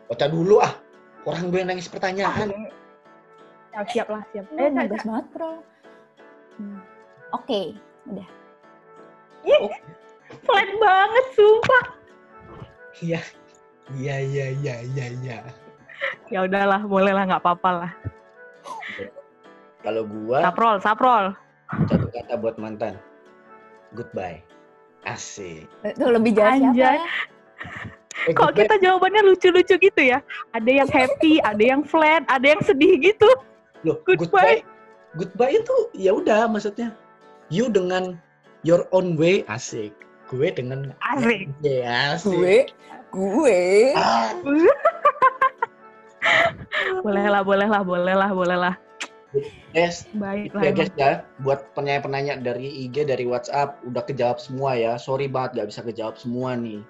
Oca 0.09 0.27
dulu 0.27 0.57
ah. 0.59 0.73
Orang 1.23 1.55
gue 1.55 1.59
yang 1.63 1.71
nangis 1.71 1.87
pertanyaan. 1.87 2.51
siap 3.73 3.87
siap 3.89 4.09
lah 4.13 4.23
siap 4.37 4.45
Oh, 4.53 4.61
eh, 4.61 4.69
bagus 4.69 5.03
banget, 5.07 5.27
bro. 5.33 5.53
Hmm. 6.61 6.81
Oke, 7.33 7.73
udah. 8.11 8.29
flat 10.47 10.69
banget 10.81 11.25
sumpah 11.35 11.85
Iya. 13.03 13.21
Iya, 13.93 14.17
iya, 14.23 14.47
iya, 14.63 14.75
iya, 14.87 15.07
iya. 15.21 15.39
ya 16.33 16.39
udahlah 16.47 16.81
boleh 16.87 17.13
lah 17.13 17.29
nggak 17.29 17.43
apa-apa 17.45 17.71
lah 17.85 17.93
Kalau 19.83 20.07
gua 20.07 20.39
saprol 20.47 20.77
saprol 20.79 21.25
satu 21.89 22.07
kata 22.13 22.37
buat 22.37 22.61
mantan. 22.61 23.01
Goodbye. 23.97 24.45
Asik. 25.09 25.65
Itu 25.83 26.05
lebih 26.05 26.37
jelas 26.37 26.61
siapa 26.61 27.01
ya? 27.01 27.09
Eh, 28.23 28.35
Kok 28.35 28.55
goodbye- 28.55 28.65
kita 28.71 28.75
jawabannya 28.79 29.23
lucu-lucu 29.27 29.75
gitu 29.79 30.03
ya? 30.03 30.23
Ada 30.55 30.71
yang 30.71 30.89
happy, 30.89 31.43
ada 31.43 31.59
yang 31.63 31.83
flat, 31.83 32.23
ada 32.31 32.47
yang 32.55 32.63
sedih 32.63 32.95
gitu. 33.03 33.27
Loh, 33.83 33.99
goodbye? 34.07 34.23
goodbye. 34.23 34.59
Goodbye 35.13 35.53
itu 35.59 35.75
ya 35.93 36.15
udah 36.15 36.47
maksudnya. 36.47 36.95
You 37.53 37.69
dengan 37.69 38.17
your 38.65 38.87
own 38.95 39.19
way 39.19 39.45
asik. 39.51 39.93
Gue 40.33 40.49
dengan 40.49 40.97
Asik. 41.05 41.53
Ya, 41.61 42.17
asik. 42.17 42.33
Gue, 42.33 42.65
gue. 43.13 43.61
Ah, 43.93 44.33
Boleh 47.05 47.27
lah, 47.29 47.43
boleh 47.43 47.69
lah, 47.69 47.83
boleh 47.85 48.15
lah, 48.15 48.31
boleh 48.33 48.57
lah. 48.57 48.75
guys, 49.73 50.05
Baik 50.17 50.53
itu 50.53 50.57
lah. 50.57 50.63
ya 50.65 50.71
guys 50.73 50.93
ya. 50.97 51.11
Buat 51.41 51.73
penanya-penanya 51.75 52.41
dari 52.41 52.69
IG, 52.87 53.05
dari 53.05 53.25
WhatsApp, 53.29 53.81
udah 53.85 54.03
kejawab 54.05 54.39
semua 54.39 54.77
ya. 54.77 54.97
Sorry 54.97 55.27
banget 55.29 55.61
gak 55.61 55.69
bisa 55.73 55.81
kejawab 55.83 56.17
semua 56.17 56.55
nih. 56.57 56.81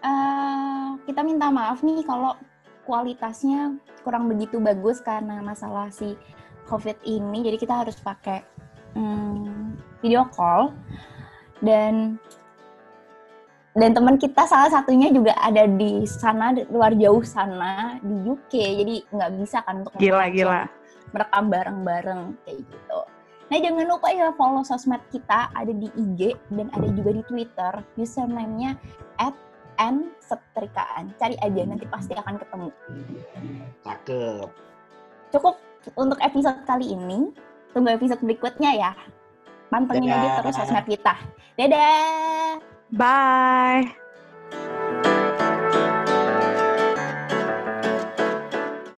Eh, 0.00 0.88
kita 1.04 1.20
minta 1.20 1.52
maaf 1.52 1.84
nih 1.84 2.00
kalau 2.08 2.32
kualitasnya 2.88 3.76
kurang 4.00 4.32
begitu 4.32 4.56
bagus 4.56 5.04
karena 5.04 5.44
masalah 5.44 5.92
si 5.92 6.16
COVID 6.72 7.04
ini. 7.04 7.44
Jadi 7.44 7.56
kita 7.60 7.84
harus 7.84 8.00
pakai 8.00 8.40
hmm, 8.96 9.76
video 10.00 10.24
call 10.32 10.72
dan 11.60 12.16
dan 13.76 13.92
teman 13.92 14.16
kita 14.16 14.48
salah 14.48 14.72
satunya 14.72 15.12
juga 15.12 15.36
ada 15.36 15.68
di 15.68 16.02
sana 16.08 16.56
luar 16.72 16.96
jauh 16.96 17.20
sana 17.20 18.00
di 18.00 18.16
UK. 18.24 18.52
Jadi 18.80 18.94
nggak 19.12 19.30
bisa 19.36 19.60
kan 19.60 19.84
untuk 19.84 20.00
Gila, 20.00 20.32
gila. 20.32 20.64
merekam 21.12 21.44
bareng-bareng 21.52 22.22
kayak 22.46 22.64
gitu. 22.64 23.00
Nah 23.50 23.58
jangan 23.58 23.84
lupa 23.84 24.08
ya 24.14 24.30
follow 24.38 24.62
sosmed 24.62 25.02
kita 25.10 25.50
ada 25.52 25.74
di 25.74 25.90
IG 25.92 26.38
dan 26.54 26.70
ada 26.72 26.88
juga 26.88 27.10
di 27.18 27.22
Twitter. 27.28 27.72
Username-nya 27.98 28.78
at 29.18 29.34
setrikaan. 30.20 31.16
Cari 31.16 31.36
aja 31.40 31.62
nanti 31.64 31.86
pasti 31.88 32.12
akan 32.12 32.36
ketemu. 32.36 32.68
Cakep. 33.84 34.48
Cukup 35.32 35.54
untuk 35.96 36.18
episode 36.20 36.60
kali 36.68 36.92
ini. 36.92 37.32
Tunggu 37.72 37.94
episode 37.94 38.20
berikutnya 38.20 38.70
ya. 38.76 38.92
Pantengin 39.70 40.10
aja 40.10 40.18
Dadah. 40.18 40.36
terus 40.42 40.54
sosmed 40.58 40.86
kita. 40.90 41.14
Dadah! 41.54 42.58
Bye. 42.90 43.99